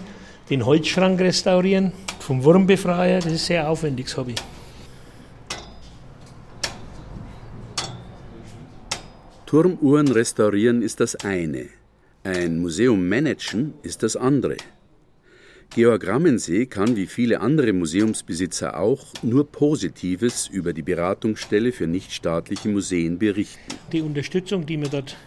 [0.49, 4.35] den Holzschrank restaurieren, vom Wurmbefreier, das ist sehr aufwendiges Hobby.
[9.53, 11.67] Turmuhren restaurieren ist das eine,
[12.23, 14.57] ein Museum managen ist das andere.
[15.75, 22.67] Georg Rammensee kann wie viele andere Museumsbesitzer auch nur Positives über die Beratungsstelle für nichtstaatliche
[22.67, 23.61] Museen berichten.
[23.91, 25.17] Die Unterstützung, die wir dort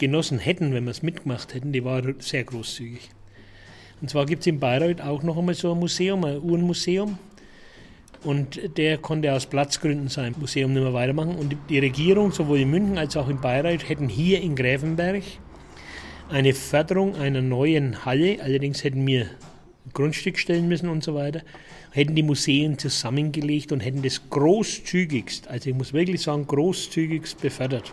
[0.00, 3.10] genossen hätten, wenn wir es mitgemacht hätten, die war sehr großzügig.
[4.00, 7.18] Und zwar gibt es in Bayreuth auch noch einmal so ein Museum, ein Uhrenmuseum.
[8.24, 11.36] Und der konnte aus Platzgründen sein Museum nicht mehr weitermachen.
[11.36, 15.22] Und die Regierung, sowohl in München als auch in Bayreuth, hätten hier in Gräfenberg
[16.30, 19.26] eine Förderung einer neuen Halle, allerdings hätten wir
[19.92, 21.42] Grundstück stellen müssen und so weiter,
[21.90, 27.92] hätten die Museen zusammengelegt und hätten das großzügigst, also ich muss wirklich sagen, großzügigst befördert.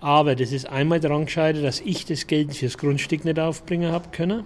[0.00, 4.10] Aber das ist einmal daran gescheitert, dass ich das Geld fürs Grundstück nicht aufbringen habe
[4.10, 4.44] können.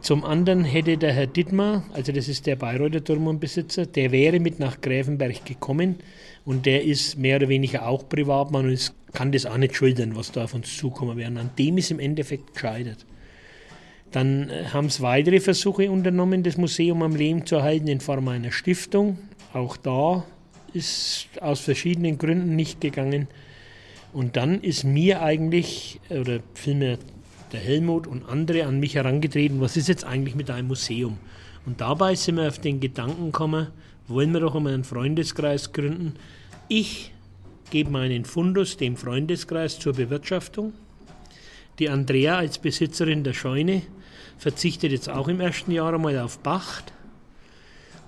[0.00, 4.60] Zum anderen hätte der Herr Dittmar, also das ist der Bayreuther Turmumbesitzer, der wäre mit
[4.60, 5.96] nach Gräfenberg gekommen
[6.44, 10.30] und der ist mehr oder weniger auch Privatmann und kann das auch nicht schultern, was
[10.30, 11.28] da auf uns zukommen wäre.
[11.38, 13.04] An dem ist im Endeffekt gescheitert.
[14.12, 18.28] Dann äh, haben es weitere Versuche unternommen, das Museum am Leben zu erhalten in Form
[18.28, 19.18] einer Stiftung.
[19.52, 20.24] Auch da
[20.72, 23.28] ist aus verschiedenen Gründen nicht gegangen.
[24.12, 26.98] Und dann ist mir eigentlich, oder vielmehr
[27.52, 31.18] der Helmut und andere an mich herangetreten, was ist jetzt eigentlich mit einem Museum?
[31.64, 33.68] Und dabei sind wir auf den Gedanken gekommen,
[34.08, 36.14] wollen wir doch einmal einen Freundeskreis gründen.
[36.68, 37.12] Ich
[37.70, 40.72] gebe meinen Fundus dem Freundeskreis zur Bewirtschaftung.
[41.78, 43.82] Die Andrea als Besitzerin der Scheune
[44.38, 46.92] verzichtet jetzt auch im ersten Jahr einmal auf Pacht.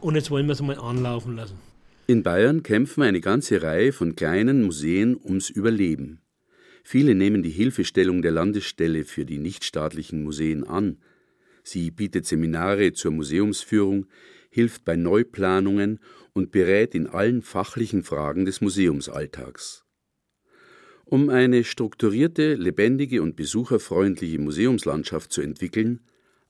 [0.01, 1.59] Und jetzt wollen wir es mal anlaufen lassen.
[2.07, 6.21] In Bayern kämpfen eine ganze Reihe von kleinen Museen ums Überleben.
[6.91, 10.97] Viele nehmen die Hilfestellung der Landesstelle für die nichtstaatlichen Museen an.
[11.63, 14.07] Sie bietet Seminare zur Museumsführung,
[14.49, 16.01] hilft bei Neuplanungen
[16.33, 19.85] und berät in allen fachlichen Fragen des Museumsalltags.
[21.05, 26.01] Um eine strukturierte, lebendige und besucherfreundliche Museumslandschaft zu entwickeln,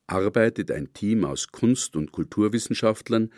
[0.06, 3.32] arbeitet ein Team aus Kunst- und Kulturwissenschaftlern,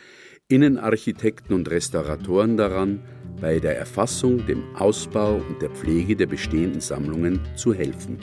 [0.51, 3.01] Innenarchitekten und Restauratoren daran,
[3.41, 8.19] bei der Erfassung, dem Ausbau und der Pflege der bestehenden Sammlungen zu helfen.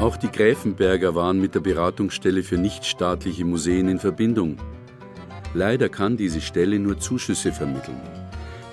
[0.00, 4.58] Auch die Gräfenberger waren mit der Beratungsstelle für nichtstaatliche Museen in Verbindung.
[5.54, 8.23] Leider kann diese Stelle nur Zuschüsse vermitteln.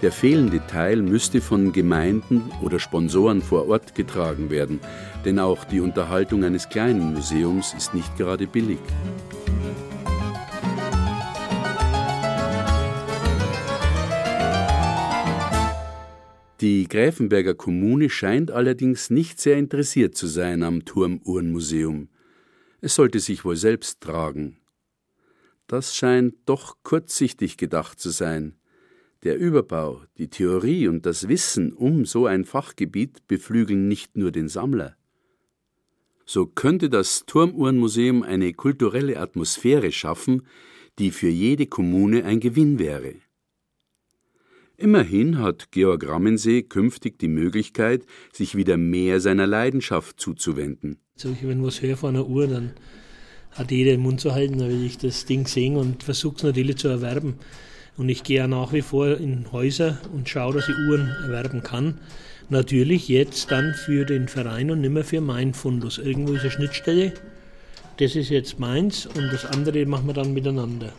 [0.01, 4.79] Der fehlende Teil müsste von Gemeinden oder Sponsoren vor Ort getragen werden,
[5.25, 8.79] denn auch die Unterhaltung eines kleinen Museums ist nicht gerade billig.
[16.61, 22.09] Die Gräfenberger Kommune scheint allerdings nicht sehr interessiert zu sein am Turmuhrenmuseum.
[22.81, 24.57] Es sollte sich wohl selbst tragen.
[25.67, 28.55] Das scheint doch kurzsichtig gedacht zu sein.
[29.23, 34.47] Der Überbau, die Theorie und das Wissen um so ein Fachgebiet beflügeln nicht nur den
[34.47, 34.95] Sammler.
[36.25, 40.47] So könnte das Turmuhrenmuseum eine kulturelle Atmosphäre schaffen,
[40.97, 43.13] die für jede Kommune ein Gewinn wäre.
[44.75, 50.97] Immerhin hat Georg Rammensee künftig die Möglichkeit, sich wieder mehr seiner Leidenschaft zuzuwenden.
[51.21, 52.73] Wenn ich was höre von einer Uhr, dann
[53.51, 56.43] hat jeder den Mund zu halten, dann will ich das Ding sehen und versuche es
[56.43, 57.35] natürlich zu erwerben.
[57.97, 61.61] Und ich gehe ja nach wie vor in Häuser und schaue, dass ich Uhren erwerben
[61.61, 61.99] kann.
[62.49, 65.97] Natürlich jetzt dann für den Verein und nicht mehr für meinen Fundus.
[65.97, 67.13] Irgendwo ist eine Schnittstelle.
[67.97, 70.91] Das ist jetzt meins und das andere machen wir dann miteinander.